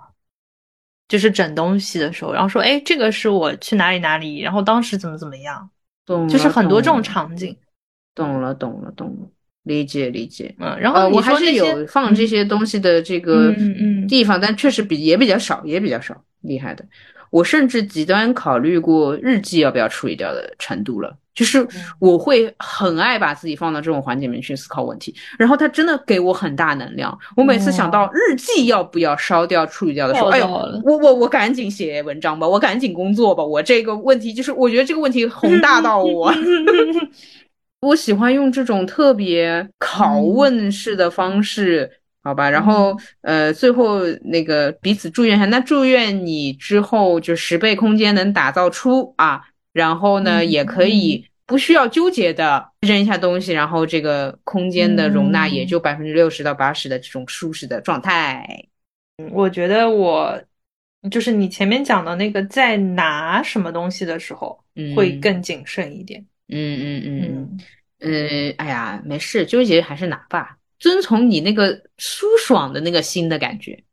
[1.10, 5.70] 就是整东西的时候，然后说：“哎，这个是我去哪里哪里，然后当时怎么怎么样。”
[6.06, 7.54] 懂，就是很多这种场景。
[8.16, 9.28] 懂了，懂了，懂了，
[9.64, 10.56] 理解，理解。
[10.60, 13.54] 嗯，然后我还是有放这些东西的这个
[14.08, 16.86] 地方，但确实比也比较少，也比较少，厉害的。
[17.30, 21.66] 我甚至极端考虑过日记要不要处理掉的程度了，就是
[22.00, 27.18] 我会很爱把自己放到这种环境里面去思考问题，然后它真的给我很大能量。
[27.36, 30.48] 我每次想到日记要不要烧掉、处理掉的时候，哎呦，
[30.84, 36.34] 我我我赶紧写文章吧，我赶紧工作吧，我这个问题就是我觉得这个问题 宏大到我，
[37.82, 41.99] 我喜欢用这种特别拷问式的方式。
[42.22, 49.42] 好吧，然后呃，最后那个彼此祝愿一下，那祝愿你之后就十倍空间能打造出啊，
[49.72, 58.66] 然后呢，也可以不需要纠结的扔一下东西，然后这个空间的容纳也就百分之六十到八十的这种舒适的状态。
[59.32, 60.40] 我觉得我
[61.10, 64.60] 就是你前面讲的那个，在拿什么东西的时候
[64.94, 66.24] 会更谨慎一点。
[66.50, 67.58] 嗯嗯嗯
[68.02, 70.58] 嗯，哎呀，没事，纠结还是拿吧。
[70.80, 73.84] 遵从你那个舒爽的那个心的感觉，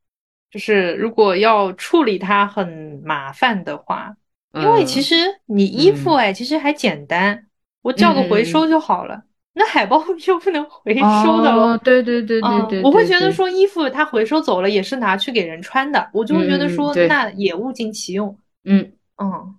[0.51, 4.17] 就是如果要处理它很麻烦的话，
[4.55, 5.15] 因为其实
[5.47, 7.47] 你衣服哎，其实还简单，
[7.83, 9.23] 我叫个回收就好了。
[9.53, 18.39] 那海报又不能回收的哦，对对对对对，我会觉得说衣服它回收走了也是拿去给人穿的，我就会觉得说那也物尽其用。
[18.65, 18.93] 嗯。
[19.17, 19.55] 嗯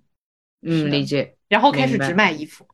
[0.61, 1.35] 嗯，理解。
[1.49, 2.67] 然后开始只买衣服。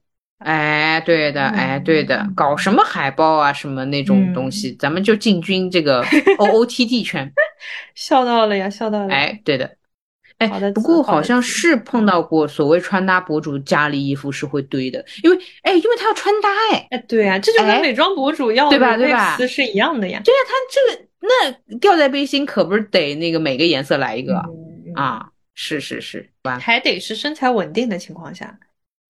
[0.43, 6.05] 哎，对的，哎，对的，搞什么海报啊，什么那种东西，咱们就进军这个
[6.37, 7.31] O O T D 圈。
[7.95, 9.13] 笑到了呀，笑到了。
[9.13, 9.77] 哎，对的，
[10.37, 20.21] 哎，不过好像是碰到过所谓穿搭博主家里衣服是会堆的，因为哎，因为他要穿搭哎，哎，对啊，这就跟美妆博主要对吧对吧词是一样的呀。
[20.23, 24.43] 对呀，他这个那吊带背心可不是得那个每个颜色来一个
[24.95, 25.27] 啊？
[25.55, 26.27] 是是是，
[26.59, 28.57] 还得是身材稳定的情况下。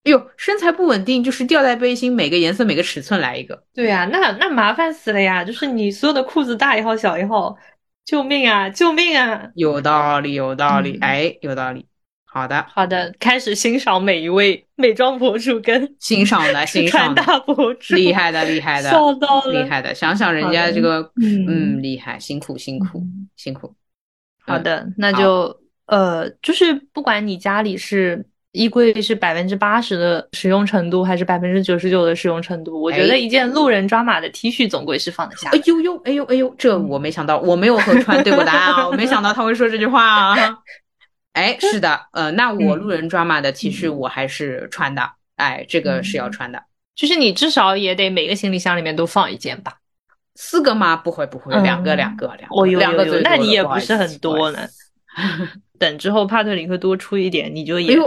[0.03, 3.63] 哎呦，身材不稳定，就是吊带背心，每个颜色、每个尺寸来一个。
[3.73, 5.45] 对呀，那那麻烦死了呀！
[5.45, 7.57] 就是你所有的裤子大一号、小一号，
[8.03, 8.69] 救命啊！
[8.69, 9.49] 救命啊！
[9.55, 11.85] 有道理，有道理，哎，有道理。
[12.25, 19.95] 好的，好的，开始欣赏每一位美妆博主跟 欣赏的 欣赏大博主，厉害的，厉害的，笑到了，厉害的。
[19.95, 23.01] 想想人家这个，嗯，厉害，辛苦，辛苦，
[23.37, 23.73] 辛苦。
[24.45, 28.25] 好的，那就呃，就是不管你家里是。
[28.53, 32.81] 衣柜是百分之八十的使用程度，还是百分之九十九的使用程度？
[32.81, 35.49] 我觉得一件路人抓马的 T 恤总归是放得下。
[35.49, 40.35] 哎呦呦，哎呦哎呦，这我没想到，我没有和川对过答案啊，我没想到他会说这句话啊。
[41.33, 45.01] 哎，是的，呃，那我路人抓马的 T 恤我还是穿的，
[45.35, 46.61] 哎，这个是要穿的。
[46.95, 49.73] 就是你至少也得每个行李箱里面都放一件吧？
[50.35, 50.95] 四个吗？
[50.95, 54.59] 不会不会，两个两个两个，两个那你也不是很多呢。
[55.79, 57.95] 等之后帕特里克多出一点，你就也。
[57.95, 57.99] 哎，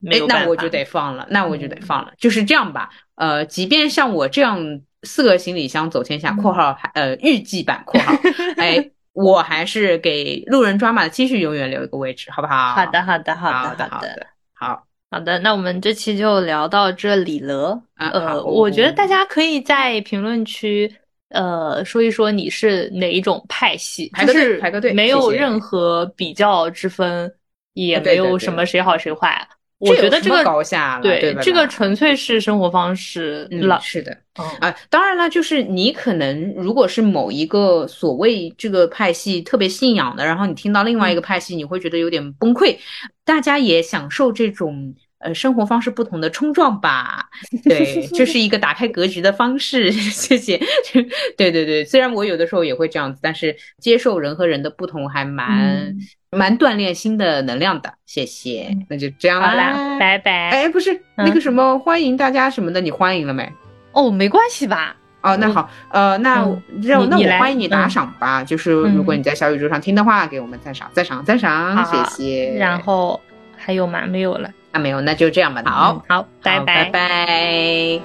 [0.00, 2.12] 那我就得放了，那我就得放了。
[2.18, 8.12] 就是这样吧，呃，即便像我这样四个行李箱走天下（括号还呃预计版括号
[8.58, 12.74] ），哎，我还是给路人抓马的 T 恤永远留一个位置，好不好？
[12.74, 15.38] 好的，好的，好的，好的，好好的。
[15.38, 17.80] 那我们这期就聊到这里了。
[17.96, 20.92] 呃，我觉得大家可以在评论区
[21.30, 27.32] 呃，说一说你是哪一种派系，排个队，排个队，没有任何比较之分，
[27.72, 29.48] 也没有什么谁好谁坏。
[29.78, 33.78] 我觉得这个高下对，这个纯粹是生活方式了。
[33.80, 34.16] 是的，
[34.60, 42.76] 啊，当然了，就是你可能如果是某一个所谓这个派系特别信仰的，然后你听到另外一个派系，你会觉得有点崩溃。
[43.24, 44.94] 大家也享受这种。
[45.18, 47.24] 呃，生活方式不同的冲撞吧，
[47.64, 49.90] 对，这是一个打开格局的方式。
[50.12, 50.60] 谢谢，
[51.38, 55.96] 对对对，虽然我有的时候也会这样子，但是接受人和人的不同还蛮
[56.36, 57.92] 蛮锻炼新的能量的。
[58.04, 60.50] 谢谢，那就这样啦，拜拜。
[60.50, 63.50] 哎，不是那个什么欢迎大家什么的，你欢迎了没？
[63.92, 64.94] 哦，没关系吧？
[65.22, 66.46] 哦，那好，呃，那
[66.82, 72.56] 让那我欢迎你打赏吧，就是如果你在小宇宙上听的话，给我们赞赏，赞赏，赞赏，谢谢。
[72.56, 73.20] 然后
[73.56, 74.06] 还有吗？
[74.06, 74.48] 没有了。
[74.72, 75.62] 啊没有，那就这样吧。
[75.64, 78.00] 好，好，拜拜，拜拜。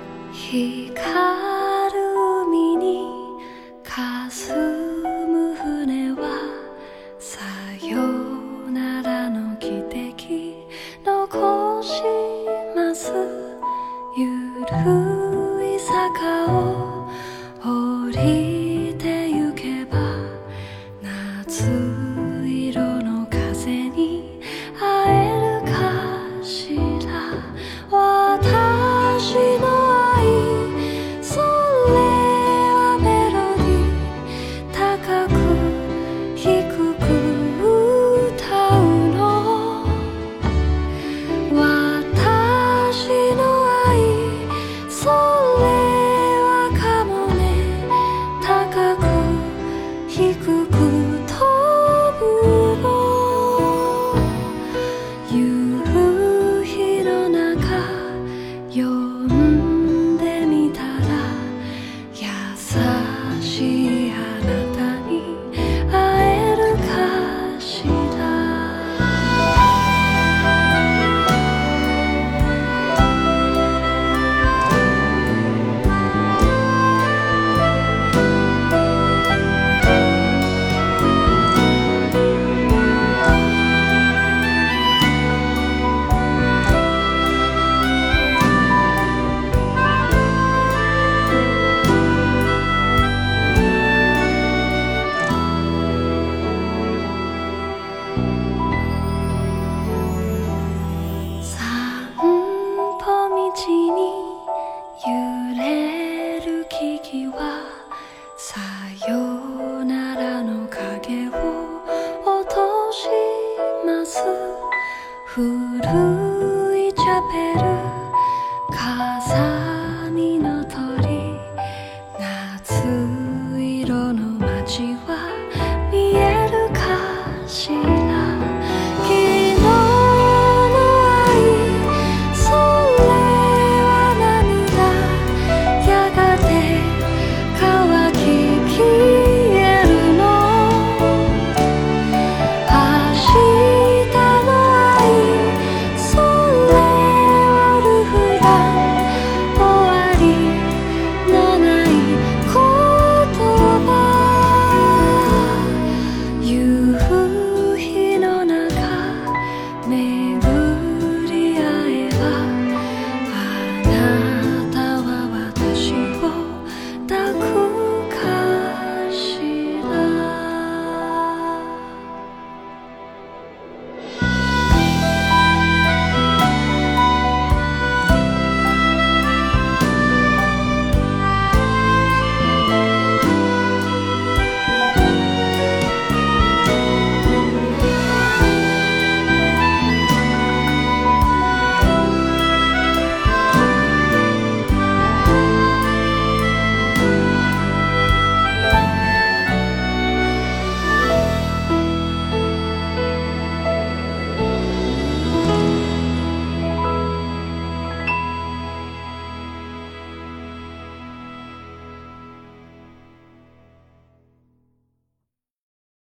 [11.32, 12.03] 起こし
[12.75, 13.13] ます。
[14.17, 14.27] ゆ
[14.65, 16.90] るい坂を。